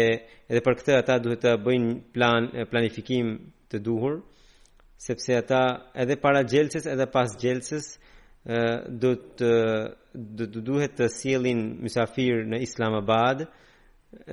edhe 0.48 0.60
për 0.64 0.74
këtë 0.80 0.96
ata 0.98 1.18
duhet 1.22 1.42
të 1.44 1.54
bëjnë 1.66 1.92
plan 2.14 2.46
planifikim 2.70 3.36
të 3.70 3.78
duhur 3.86 4.18
sepse 4.98 5.36
ata 5.38 5.62
edhe 5.94 6.16
para 6.20 6.42
gjelcës 6.42 6.86
edhe 6.94 7.06
pas 7.14 7.30
gjelcës 7.40 7.86
do 9.02 9.10
të 9.38 9.50
do 10.38 10.44
të 10.52 10.60
duhet 10.66 10.96
të 10.98 11.06
sjellin 11.14 11.60
mysafir 11.84 12.42
në 12.48 12.58
Islamabad 12.66 13.44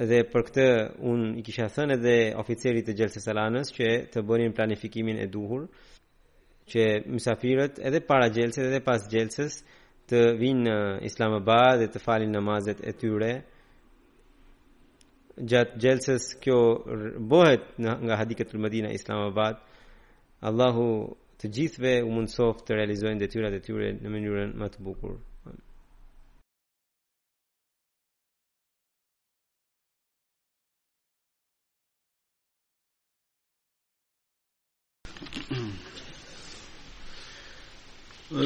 dhe 0.09 0.19
për 0.31 0.45
këtë 0.47 0.67
un 1.09 1.21
i 1.37 1.43
kisha 1.45 1.67
thënë 1.75 1.97
edhe 1.99 2.13
oficerit 2.41 2.87
të 2.87 2.95
gjelcës 3.01 3.27
së 3.27 3.35
Lanës 3.37 3.69
që 3.75 3.89
të 4.13 4.23
bënin 4.29 4.55
planifikimin 4.57 5.19
e 5.21 5.27
duhur 5.35 5.67
që 6.73 6.85
mysafirët 7.13 7.81
edhe 7.85 7.99
para 8.07 8.31
gjelcës 8.33 8.63
edhe 8.69 8.81
pas 8.87 9.05
gjelcës 9.13 9.59
të 10.09 10.21
vinë 10.41 10.63
në 10.69 10.97
Islamabad 11.11 11.83
dhe 11.83 11.91
të 11.93 12.01
falin 12.07 12.33
namazet 12.33 12.81
e 12.89 12.93
tyre 12.97 13.31
gjatë 15.49 15.77
gjelsës 15.85 16.31
kjo 16.43 16.59
bohet 17.33 17.73
nga 17.83 18.15
hadiketul 18.23 18.63
Madina 18.63 18.93
Islamabad 18.95 19.59
Allahu 20.45 20.83
të 21.41 21.49
gjithve 21.57 21.91
u 22.07 22.11
mundsoft 22.15 22.59
të 22.67 22.75
realizojnë 22.77 23.21
detyrat 23.21 23.55
e 23.57 23.63
tyre 23.67 23.87
në 23.97 24.11
mënyrën 24.17 24.59
më 24.61 24.67
të 24.75 24.83
bukur. 24.89 25.15